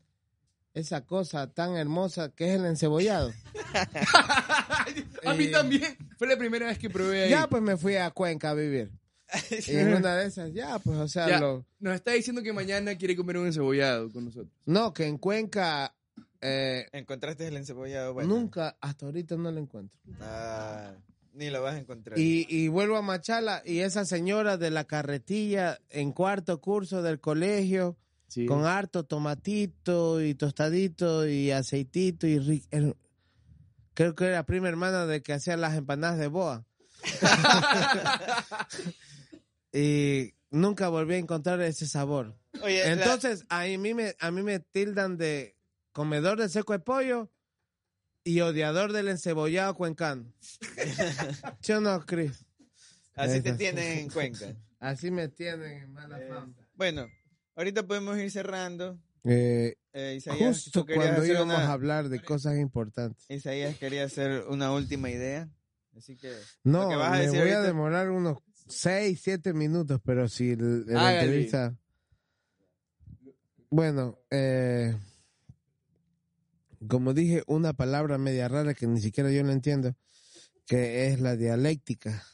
esa 0.74 1.04
cosa 1.04 1.52
tan 1.52 1.76
hermosa 1.76 2.30
que 2.30 2.48
es 2.54 2.60
el 2.60 2.66
encebollado. 2.66 3.32
a 5.24 5.34
mí 5.34 5.44
Eh, 5.44 5.48
también. 5.50 5.96
Fue 6.18 6.26
la 6.28 6.36
primera 6.36 6.66
vez 6.66 6.78
que 6.78 6.90
probé 6.90 7.24
ahí. 7.24 7.30
Ya, 7.30 7.48
pues 7.48 7.62
me 7.62 7.76
fui 7.76 7.96
a 7.96 8.10
Cuenca 8.10 8.50
a 8.50 8.54
vivir. 8.54 8.90
Y 9.68 9.76
en 9.76 9.94
una 9.94 10.16
de 10.16 10.26
esas, 10.26 10.52
ya, 10.52 10.78
pues, 10.80 10.98
o 10.98 11.08
sea, 11.08 11.28
Ya, 11.28 11.40
lo- 11.40 11.64
Nos 11.78 11.94
está 11.94 12.12
diciendo 12.12 12.42
que 12.42 12.52
mañana 12.52 12.96
quiere 12.96 13.16
comer 13.16 13.38
un 13.38 13.46
encebollado 13.46 14.10
con 14.12 14.24
nosotros. 14.26 14.52
no, 14.66 14.92
que 14.92 15.06
en 15.06 15.18
Cuenca 15.18 15.94
eh, 16.42 16.86
¿Encontraste 16.92 17.46
el 17.46 17.56
encebollado? 17.56 18.14
Bueno. 18.14 18.28
nunca, 18.34 18.76
hasta 18.80 19.04
ahorita 19.06 19.36
no 19.36 19.50
lo 19.52 19.60
encuentro. 19.60 19.98
Ah, 20.22 20.92
ni 21.34 21.50
lo 21.50 21.62
vas 21.62 21.74
a 21.74 21.78
encontrar. 21.78 22.18
Y, 22.18 22.46
y 22.48 22.68
vuelvo 22.68 22.96
a 22.96 23.02
Machala 23.02 23.62
y 23.64 23.80
esa 23.80 24.04
señora 24.06 24.56
de 24.56 24.70
la 24.70 24.84
carretilla 24.84 25.78
en 25.90 26.12
cuarto 26.12 26.58
curso 26.62 27.02
del 27.02 27.20
colegio, 27.20 27.96
Sí. 28.30 28.46
con 28.46 28.64
harto 28.64 29.04
tomatito 29.04 30.22
y 30.22 30.34
tostadito 30.34 31.26
y 31.28 31.50
aceitito 31.50 32.28
y 32.28 32.38
ri- 32.38 32.66
el- 32.70 32.96
creo 33.94 34.14
que 34.14 34.26
era 34.26 34.46
prima 34.46 34.68
hermana 34.68 35.04
de 35.04 35.20
que 35.20 35.32
hacía 35.32 35.56
las 35.56 35.74
empanadas 35.76 36.18
de 36.18 36.28
boa. 36.28 36.64
y 39.72 40.34
nunca 40.50 40.88
volví 40.88 41.14
a 41.14 41.18
encontrar 41.18 41.60
ese 41.62 41.86
sabor. 41.86 42.36
Oye, 42.62 42.84
la- 42.84 42.92
Entonces, 42.92 43.44
a 43.48 43.64
mí 43.64 43.94
me, 43.94 44.14
a 44.18 44.30
mí 44.30 44.42
me 44.42 44.60
tildan 44.60 45.16
de 45.16 45.56
comedor 45.92 46.38
de 46.38 46.48
seco 46.48 46.72
de 46.72 46.78
pollo 46.80 47.30
y 48.24 48.40
odiador 48.40 48.92
del 48.92 49.08
encebollado 49.08 49.74
cuencano. 49.74 50.32
Yo 51.62 51.80
no, 51.80 52.04
Chris. 52.06 52.44
así 53.14 53.40
te 53.40 53.52
tienen 53.54 53.98
en 53.98 54.10
Cuenca. 54.10 54.54
Así 54.80 55.10
me 55.10 55.28
tienen 55.28 55.82
en 55.82 55.92
mala 55.92 56.18
fama. 56.26 56.54
Bueno, 56.74 57.06
ahorita 57.60 57.86
podemos 57.86 58.16
ir 58.18 58.30
cerrando. 58.30 58.98
Eh, 59.24 59.74
Eh, 59.92 60.14
Isaías, 60.16 60.38
justo 60.64 60.86
cuando 60.86 61.24
íbamos 61.26 61.56
una- 61.56 61.68
a 61.68 61.72
hablar 61.72 62.08
de 62.08 62.22
cosas 62.22 62.56
importantes. 62.58 63.26
Isaías 63.28 63.76
quería 63.76 64.04
hacer 64.04 64.44
una 64.48 64.72
última 64.72 65.10
idea. 65.10 65.48
Así 65.96 66.16
que. 66.16 66.32
No, 66.64 66.84
lo 66.84 66.88
que 66.88 66.96
vas 66.96 67.08
a 67.08 67.16
me 67.16 67.24
decir 67.26 67.40
voy 67.40 67.50
a 67.50 67.60
demorar 67.60 68.10
unos 68.10 68.38
6, 68.68 69.20
7 69.22 69.52
minutos, 69.52 70.00
pero 70.04 70.28
si 70.28 70.52
el- 70.52 70.86
la 70.86 71.20
entrevista... 71.20 71.76
Bueno, 73.68 74.18
eh, 74.30 74.96
como 76.88 77.12
dije, 77.12 77.42
una 77.46 77.72
palabra 77.74 78.16
media 78.16 78.48
rara 78.48 78.72
que 78.74 78.86
ni 78.86 79.00
siquiera 79.00 79.30
yo 79.30 79.42
la 79.44 79.52
entiendo, 79.52 79.94
que 80.66 81.08
es 81.08 81.20
la 81.20 81.36
dialéctica. 81.36 82.24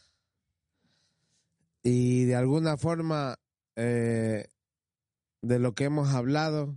Y 1.82 2.24
de 2.24 2.36
alguna 2.36 2.76
forma, 2.76 3.38
eh, 3.76 4.46
de 5.46 5.58
lo 5.60 5.74
que 5.74 5.84
hemos 5.84 6.08
hablado, 6.12 6.76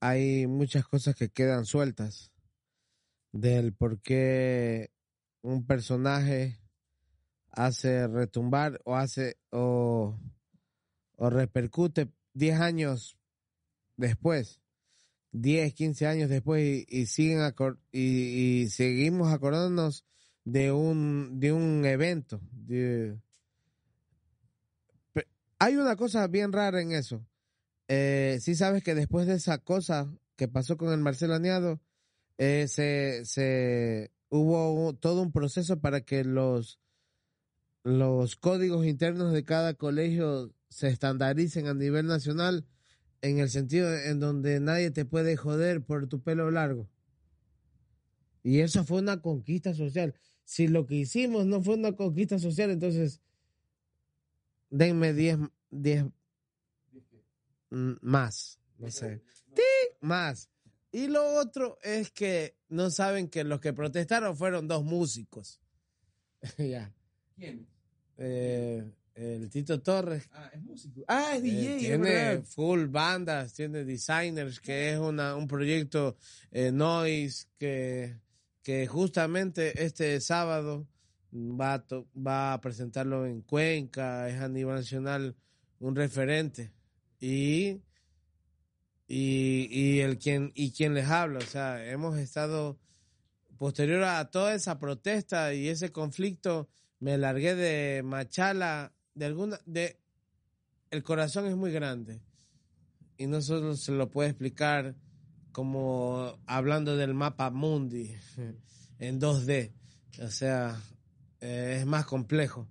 hay 0.00 0.46
muchas 0.46 0.86
cosas 0.86 1.14
que 1.14 1.28
quedan 1.30 1.64
sueltas 1.64 2.32
del 3.32 3.72
por 3.72 4.00
qué 4.00 4.90
un 5.42 5.64
personaje 5.66 6.58
hace 7.50 8.06
retumbar 8.08 8.80
o 8.84 8.96
hace 8.96 9.36
o, 9.50 10.18
o 11.16 11.30
repercute 11.30 12.12
10 12.32 12.58
años 12.60 13.16
después, 13.96 14.60
10, 15.30 15.72
15 15.74 16.06
años 16.08 16.28
después 16.28 16.62
y, 16.64 16.86
y 16.88 17.06
siguen 17.06 17.38
acor- 17.40 17.78
y, 17.92 18.62
y 18.62 18.68
seguimos 18.70 19.32
acordándonos 19.32 20.04
de 20.44 20.72
un 20.72 21.38
de 21.38 21.52
un 21.52 21.84
evento. 21.86 22.40
de- 22.50 23.20
Hay 25.58 25.76
una 25.76 25.96
cosa 25.96 26.26
bien 26.26 26.52
rara 26.52 26.80
en 26.80 26.92
eso. 26.92 27.26
Eh, 27.88 28.38
sí 28.40 28.54
sabes 28.54 28.82
que 28.82 28.94
después 28.94 29.26
de 29.26 29.34
esa 29.34 29.58
cosa 29.58 30.12
que 30.36 30.48
pasó 30.48 30.76
con 30.76 30.92
el 30.92 31.00
Marcelo 31.00 31.34
Añado, 31.34 31.80
eh, 32.38 32.66
se, 32.68 33.24
se 33.24 34.10
hubo 34.28 34.94
todo 34.94 35.22
un 35.22 35.32
proceso 35.32 35.80
para 35.80 36.00
que 36.00 36.24
los 36.24 36.80
los 37.84 38.36
códigos 38.36 38.86
internos 38.86 39.32
de 39.32 39.44
cada 39.44 39.74
colegio 39.74 40.54
se 40.70 40.88
estandaricen 40.88 41.66
a 41.66 41.74
nivel 41.74 42.06
nacional 42.06 42.66
en 43.20 43.38
el 43.38 43.50
sentido 43.50 43.94
en 43.94 44.20
donde 44.20 44.58
nadie 44.58 44.90
te 44.90 45.04
puede 45.04 45.36
joder 45.36 45.84
por 45.84 46.08
tu 46.08 46.22
pelo 46.22 46.50
largo. 46.50 46.88
Y 48.42 48.60
eso 48.60 48.84
fue 48.84 49.00
una 49.00 49.20
conquista 49.20 49.74
social. 49.74 50.14
Si 50.44 50.66
lo 50.66 50.86
que 50.86 50.96
hicimos 50.96 51.46
no 51.46 51.62
fue 51.62 51.74
una 51.74 51.92
conquista 51.92 52.38
social, 52.38 52.70
entonces 52.70 53.20
denme 54.74 55.12
10 55.12 55.38
10 55.70 56.04
mm, 57.70 57.92
más, 58.02 58.58
no 58.78 58.90
sé. 58.90 59.22
¡Ti! 59.54 59.62
Más. 60.00 60.50
Y 60.90 61.06
lo 61.06 61.24
otro 61.40 61.78
es 61.82 62.10
que 62.10 62.56
no 62.68 62.90
saben 62.90 63.28
que 63.28 63.44
los 63.44 63.60
que 63.60 63.72
protestaron 63.72 64.36
fueron 64.36 64.68
dos 64.68 64.84
músicos. 64.84 65.60
ya. 66.58 66.92
¿Quién? 67.36 67.66
Eh, 68.16 68.84
el 69.14 69.48
Tito 69.50 69.80
Torres. 69.80 70.28
Ah, 70.32 70.50
es 70.52 70.62
músico. 70.62 71.04
Ah, 71.08 71.32
es 71.36 71.38
eh, 71.38 71.42
DJ, 71.42 71.78
tiene 71.78 72.42
full 72.42 72.86
bandas, 72.86 73.54
tiene 73.54 73.84
designers, 73.84 74.60
que 74.60 74.92
es 74.92 74.98
una, 74.98 75.36
un 75.36 75.46
proyecto 75.46 76.16
eh, 76.50 76.72
noise 76.72 77.46
que, 77.58 78.16
que 78.62 78.86
justamente 78.86 79.84
este 79.84 80.20
sábado 80.20 80.88
va 81.34 81.74
a, 81.74 81.84
va 82.16 82.52
a 82.52 82.60
presentarlo 82.60 83.26
en 83.26 83.42
Cuenca, 83.42 84.28
es 84.28 84.40
a 84.40 84.48
nivel 84.48 84.76
nacional 84.76 85.36
un 85.80 85.96
referente. 85.96 86.72
Y, 87.20 87.80
y, 89.08 89.68
y 89.70 90.00
el 90.00 90.18
quien, 90.18 90.52
y 90.54 90.72
quien 90.72 90.94
les 90.94 91.08
habla, 91.08 91.38
o 91.38 91.42
sea, 91.42 91.84
hemos 91.90 92.16
estado 92.18 92.78
posterior 93.58 94.02
a 94.04 94.30
toda 94.30 94.54
esa 94.54 94.78
protesta 94.78 95.54
y 95.54 95.68
ese 95.68 95.92
conflicto, 95.92 96.68
me 97.00 97.18
largué 97.18 97.54
de 97.54 98.02
Machala, 98.02 98.92
de 99.14 99.24
alguna, 99.26 99.60
de, 99.66 100.00
el 100.90 101.02
corazón 101.02 101.46
es 101.46 101.56
muy 101.56 101.72
grande 101.72 102.22
y 103.16 103.26
no 103.26 103.40
solo 103.40 103.76
se 103.76 103.92
lo 103.92 104.10
puede 104.10 104.30
explicar 104.30 104.96
como 105.52 106.38
hablando 106.46 106.96
del 106.96 107.14
mapa 107.14 107.50
mundi 107.50 108.14
en 108.98 109.20
2D, 109.20 109.72
o 110.22 110.28
sea, 110.28 110.80
eh, 111.44 111.78
es 111.80 111.86
más 111.86 112.06
complejo. 112.06 112.66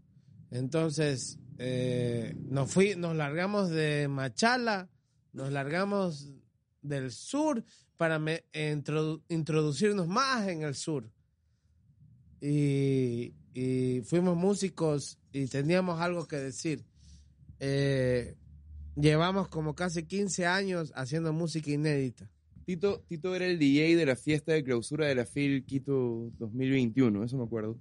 Entonces, 0.52 1.40
eh, 1.58 2.36
nos 2.50 2.72
fui, 2.72 2.96
largamos 2.96 3.70
de 3.70 4.08
Machala, 4.08 4.90
nos 5.32 5.52
largamos 5.52 6.34
del 6.82 7.12
sur 7.12 7.64
para 7.98 8.20
introducirnos 9.30 10.08
más 10.08 10.48
en 10.48 10.64
el 10.64 10.76
sur. 10.76 11.10
y, 12.42 13.34
y 13.54 14.02
fuimos 14.02 14.36
músicos 14.36 15.20
y 15.32 15.48
teníamos 15.48 16.02
algo 16.02 16.28
que 16.28 16.38
decir. 16.38 16.84
Eh, 17.60 18.36
llevamos 18.96 19.48
como 19.48 19.76
casi 19.76 20.04
15 20.04 20.46
años 20.46 20.92
haciendo 20.96 21.32
música 21.32 21.72
inédita. 21.72 22.30
Tito, 22.66 23.04
Tito 23.08 23.36
era 23.36 23.46
el 23.46 23.60
DJ 23.60 23.96
de 23.96 24.06
la 24.06 24.16
fiesta 24.16 24.54
de 24.54 24.64
clausura 24.64 25.06
de 25.06 25.16
la 25.16 25.26
FIL 25.26 25.66
Quito 25.66 26.32
2021, 26.40 27.24
eso 27.24 27.38
me 27.38 27.44
acuerdo. 27.44 27.80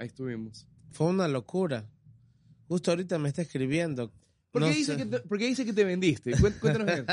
Ahí 0.00 0.06
estuvimos. 0.06 0.66
Fue 0.92 1.08
una 1.08 1.28
locura. 1.28 1.86
Justo 2.68 2.90
ahorita 2.90 3.18
me 3.18 3.28
está 3.28 3.42
escribiendo. 3.42 4.10
¿Por 4.50 4.62
qué, 4.64 4.70
dice, 4.70 4.96
que 4.96 5.04
te, 5.04 5.20
por 5.20 5.38
qué 5.38 5.46
dice 5.46 5.64
que 5.66 5.72
te 5.74 5.84
vendiste? 5.84 6.32
Cuént- 6.36 6.58
Cuéntanos 6.60 6.86
bien. 6.86 7.06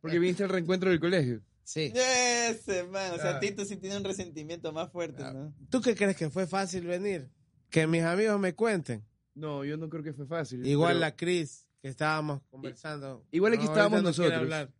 Porque 0.00 0.18
viniste 0.18 0.42
al 0.42 0.50
reencuentro 0.50 0.90
del 0.90 0.98
colegio. 0.98 1.40
Sí. 1.62 1.92
Ese, 1.94 2.82
man. 2.84 3.12
O 3.12 3.16
sea, 3.16 3.36
Ah. 3.36 3.40
Tito 3.40 3.64
sí 3.64 3.76
tiene 3.76 3.96
un 3.96 4.04
resentimiento 4.04 4.72
más 4.72 4.90
fuerte, 4.90 5.22
Ah. 5.22 5.32
¿no? 5.32 5.54
¿Tú 5.70 5.80
qué 5.80 5.94
crees 5.94 6.16
que 6.16 6.28
fue 6.30 6.46
fácil 6.48 6.84
venir? 6.86 7.30
Que 7.70 7.86
mis 7.86 8.02
amigos 8.02 8.40
me 8.40 8.54
cuenten. 8.54 9.04
No, 9.34 9.64
yo 9.64 9.76
no 9.76 9.88
creo 9.88 10.02
que 10.02 10.12
fue 10.12 10.26
fácil. 10.26 10.66
Igual 10.66 10.94
pero- 10.94 11.00
la 11.00 11.14
Cris, 11.14 11.66
que 11.80 11.88
estábamos 11.88 12.42
conversando. 12.50 13.24
Igual 13.30 13.52
aquí 13.54 13.64
estábamos 13.66 14.02
nosotros. 14.02 14.34
hablar. 14.34 14.72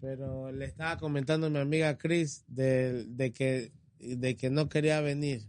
Pero 0.00 0.52
le 0.52 0.66
estaba 0.66 0.98
comentando 0.98 1.46
a 1.46 1.50
mi 1.50 1.58
amiga 1.58 1.96
Cris 1.96 2.44
de, 2.46 3.04
de, 3.06 3.32
que, 3.32 3.72
de 3.98 4.36
que 4.36 4.50
no 4.50 4.68
quería 4.68 5.00
venir. 5.00 5.48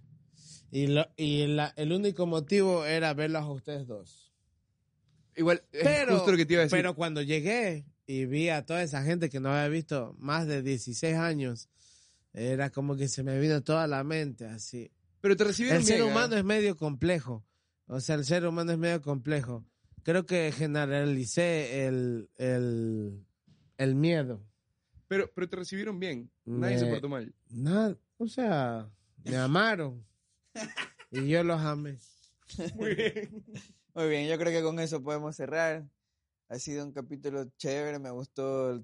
Y, 0.75 0.88
lo, 0.88 1.07
y 1.15 1.47
la- 1.47 1.73
el 1.77 1.93
único 1.93 2.25
motivo 2.25 2.83
era 2.85 3.13
verlos 3.13 3.43
a 3.43 3.49
ustedes 3.51 3.88
dos. 3.88 4.33
Igual, 5.38 5.63
es 5.71 5.83
Pero, 5.83 6.15
justo 6.15 6.31
lo 6.31 6.38
que 6.38 6.45
te 6.45 6.53
iba 6.53 6.61
a 6.61 6.65
decir. 6.65 6.77
pero 6.77 6.95
cuando 6.95 7.21
llegué 7.21 7.85
y 8.05 8.25
vi 8.25 8.49
a 8.49 8.65
toda 8.65 8.83
esa 8.83 9.01
gente 9.03 9.29
que 9.29 9.39
no 9.39 9.49
había 9.49 9.69
visto 9.69 10.15
más 10.19 10.47
de 10.47 10.61
16 10.61 11.15
años, 11.15 11.69
era 12.33 12.69
como 12.71 12.97
que 12.97 13.07
se 13.07 13.23
me 13.23 13.39
vino 13.39 13.61
toda 13.63 13.88
la 13.88 14.03
mente 14.03 14.45
así. 14.47 14.91
Pero 15.21 15.38
te 15.38 15.45
recibieron 15.45 15.79
El 15.81 15.85
ser 15.85 16.01
¿ah? 16.01 16.05
humano 16.05 16.35
es 16.35 16.43
medio 16.43 16.75
complejo. 16.75 17.45
O 17.88 17.99
sea, 18.01 18.15
el 18.15 18.25
ser 18.25 18.45
humano 18.45 18.73
es 18.73 18.77
medio 18.77 19.01
complejo. 19.01 19.63
Creo 20.03 20.25
que 20.25 20.51
generalicé 20.51 21.85
el, 21.88 22.29
el, 22.38 23.25
el 23.77 23.95
miedo. 23.95 24.45
Pero, 25.07 25.31
pero 25.33 25.47
te 25.47 25.55
recibieron 25.55 25.99
bien. 25.99 26.29
Nadie 26.45 26.75
Me- 26.75 26.79
se 26.81 26.85
portó 26.88 27.07
mal. 27.09 27.33
Nada, 27.49 27.95
o 28.17 28.27
sea, 28.27 28.89
me 29.23 29.38
amaron. 29.38 30.05
Y 31.11 31.27
yo 31.27 31.43
los 31.43 31.61
amé. 31.61 31.97
Muy 32.75 32.95
bien. 32.95 33.45
Muy 33.93 34.09
bien, 34.09 34.27
yo 34.27 34.37
creo 34.37 34.51
que 34.51 34.63
con 34.63 34.79
eso 34.79 35.01
podemos 35.01 35.35
cerrar. 35.35 35.89
Ha 36.49 36.59
sido 36.59 36.85
un 36.85 36.91
capítulo 36.91 37.45
chévere, 37.57 37.97
me 37.97 38.11
gustó 38.11 38.83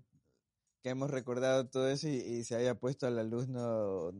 que 0.81 0.89
hemos 0.89 1.11
recordado 1.11 1.67
todo 1.67 1.89
eso 1.89 2.07
y, 2.07 2.15
y 2.15 2.43
se 2.43 2.55
haya 2.55 2.75
puesto 2.75 3.05
a 3.05 3.11
la 3.11 3.23
luz 3.23 3.47
no, 3.47 4.11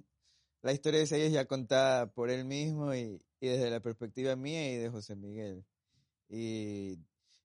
la 0.62 0.74
historia 0.74 1.00
de 1.00 1.06
Isaías 1.06 1.32
ya 1.32 1.46
contada 1.46 2.12
por 2.12 2.30
él 2.30 2.46
mismo 2.46 2.94
y, 2.94 3.20
y 3.40 3.48
desde 3.48 3.72
la 3.72 3.80
perspectiva 3.80 4.36
mía 4.36 4.72
y 4.72 4.78
de 4.78 4.90
José 4.90 5.16
Miguel. 5.16 5.66
Y 6.30 7.00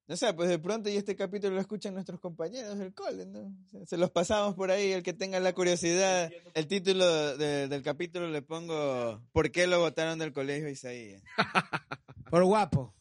no 0.07 0.15
sé, 0.17 0.33
pues 0.33 0.47
de 0.49 0.57
pronto 0.59 0.89
y 0.89 0.95
este 0.95 1.15
capítulo 1.15 1.55
lo 1.55 1.61
escuchan 1.61 1.93
nuestros 1.93 2.19
compañeros 2.19 2.77
del 2.79 2.93
cole, 2.93 3.25
¿no? 3.25 3.39
O 3.41 3.69
sea, 3.69 3.85
se 3.85 3.97
los 3.97 4.09
pasamos 4.11 4.55
por 4.55 4.71
ahí, 4.71 4.91
el 4.93 5.03
que 5.03 5.13
tenga 5.13 5.39
la 5.39 5.53
curiosidad. 5.53 6.31
El 6.53 6.67
título 6.67 7.35
de- 7.37 7.67
del 7.67 7.81
capítulo 7.83 8.29
le 8.29 8.41
pongo 8.41 9.21
¿Por 9.33 9.51
qué 9.51 9.67
lo 9.67 9.79
votaron 9.79 10.17
del 10.19 10.31
colegio 10.33 10.69
Isaías? 10.69 11.21
Por 12.31 12.43
guapo. 12.45 12.93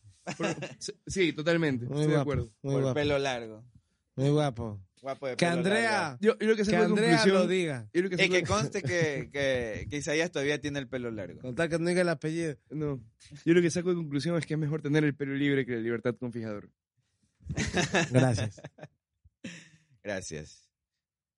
Sí, 1.07 1.33
totalmente. 1.33 1.87
Muy 1.87 2.01
Estoy 2.01 2.15
de 2.15 2.21
acuerdo. 2.21 2.51
Muy 2.63 2.75
por 2.75 2.83
guapo. 2.83 2.95
pelo 2.95 3.19
largo. 3.19 3.65
Muy 4.17 4.31
guapo. 4.31 4.81
Guapo 5.03 5.29
de 5.29 5.37
Que. 5.37 5.47
Andrea, 5.47 6.17
Yo, 6.21 6.33
yo 6.33 6.39
creo 6.39 6.51
que 6.57 6.63
que 6.63 6.65
saco 6.65 6.79
de 6.79 6.85
Andrea 6.87 7.11
conclusión. 7.19 7.35
lo 7.37 7.47
diga. 7.47 7.89
yo 7.93 8.03
creo 8.03 8.11
que 8.19 8.25
Y 8.25 8.29
que 8.29 8.43
conste 8.45 8.83
que, 8.83 9.29
que, 9.33 9.87
que 9.89 9.97
Isaías 9.99 10.33
todavía 10.33 10.61
tiene 10.61 10.79
el 10.81 10.89
pelo 10.89 11.11
largo. 11.11 11.41
Contar 11.43 11.69
que 11.69 11.79
no 11.79 11.89
diga 11.89 12.01
el 12.03 12.09
apellido. 12.09 12.57
No. 12.71 13.01
Yo 13.45 13.55
lo 13.55 13.63
que 13.63 13.71
saco 13.71 13.91
de 13.91 13.95
conclusión 13.97 14.37
es 14.37 14.47
que 14.47 14.55
es 14.55 14.61
mejor 14.61 14.83
tener 14.83 15.05
el 15.05 15.15
pelo 15.15 15.35
libre 15.35 15.65
que 15.67 15.73
la 15.73 15.81
libertad 15.81 16.15
con 16.19 16.33
fijador. 16.33 16.71
Gracias. 18.11 18.61
Gracias. 20.03 20.69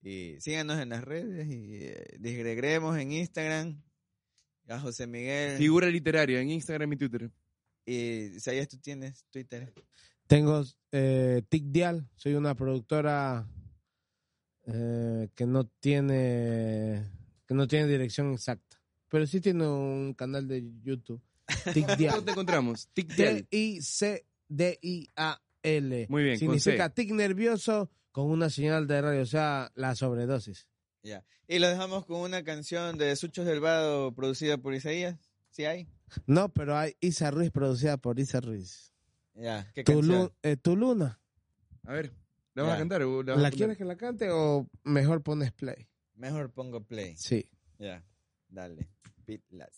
Y 0.02 0.40
síganos 0.40 0.78
en 0.78 0.90
las 0.90 1.02
redes 1.02 1.48
y 1.48 1.84
eh, 1.84 2.16
disgreguemos 2.18 2.96
en 2.98 3.12
Instagram 3.12 3.82
a 4.68 4.78
José 4.78 5.06
Miguel. 5.06 5.56
Figura 5.58 5.88
literaria 5.88 6.40
en 6.40 6.50
Instagram 6.50 6.92
y 6.92 6.96
Twitter. 6.96 7.30
Y 7.84 8.36
Isaías, 8.36 8.68
tú 8.68 8.78
tienes 8.78 9.24
Twitter. 9.30 9.72
Tengo 10.26 10.62
eh, 10.92 11.42
Tic 11.48 11.64
Dial, 11.64 12.06
soy 12.14 12.34
una 12.34 12.54
productora 12.54 13.48
eh, 14.66 15.28
que 15.34 15.46
no 15.46 15.66
tiene 15.66 17.10
que 17.46 17.54
no 17.54 17.66
tiene 17.66 17.86
dirección 17.88 18.34
exacta, 18.34 18.78
pero 19.08 19.26
sí 19.26 19.40
tiene 19.40 19.66
un 19.66 20.12
canal 20.12 20.46
de 20.46 20.70
YouTube. 20.82 21.22
Tic 21.72 21.86
¿Dónde 21.86 21.96
Dial. 21.96 22.24
te 22.24 22.30
encontramos? 22.32 22.88
Tic 22.92 23.08
T 23.08 23.14
Dial. 23.14 23.48
I 23.50 23.80
C 23.80 24.26
D 24.46 24.78
I 24.82 25.08
A 25.16 25.40
L. 25.62 26.06
Muy 26.08 26.22
bien, 26.22 26.34
con 26.38 26.58
Significa 26.58 26.86
C. 26.88 26.94
tic 26.94 27.10
nervioso 27.12 27.90
con 28.12 28.30
una 28.30 28.50
señal 28.50 28.86
de 28.86 29.00
radio, 29.00 29.22
o 29.22 29.26
sea, 29.26 29.70
la 29.74 29.94
sobredosis. 29.94 30.68
Ya. 31.02 31.24
Y 31.46 31.58
lo 31.60 31.68
dejamos 31.68 32.04
con 32.06 32.20
una 32.20 32.42
canción 32.44 32.98
de 32.98 33.14
Suchos 33.16 33.46
del 33.46 33.60
Vado 33.60 34.14
producida 34.14 34.58
por 34.58 34.74
Isaías. 34.74 35.16
¿Sí 35.50 35.64
hay? 35.64 35.88
No, 36.26 36.48
pero 36.50 36.76
hay 36.76 36.94
Isa 37.00 37.30
Ruiz 37.30 37.50
producida 37.50 37.96
por 37.96 38.18
Isa 38.18 38.40
Ruiz. 38.40 38.92
Ya. 39.34 39.70
¿Qué 39.74 39.84
Tu, 39.84 39.92
canción? 39.92 40.18
lu- 40.22 40.32
eh, 40.42 40.56
tu 40.56 40.76
luna. 40.76 41.20
A 41.84 41.92
ver, 41.92 42.12
¿la 42.54 42.64
vas 42.64 42.74
a 42.74 42.78
cantar 42.78 43.02
o 43.02 43.22
la 43.22 43.50
quieres 43.50 43.76
que 43.78 43.84
la 43.84 43.96
cante 43.96 44.28
o 44.30 44.68
mejor 44.84 45.22
pones 45.22 45.52
play? 45.52 45.88
Mejor 46.14 46.50
pongo 46.52 46.82
play. 46.84 47.14
Sí. 47.16 47.48
Ya. 47.78 48.04
Dale. 48.48 48.88
Pitlas. 49.24 49.70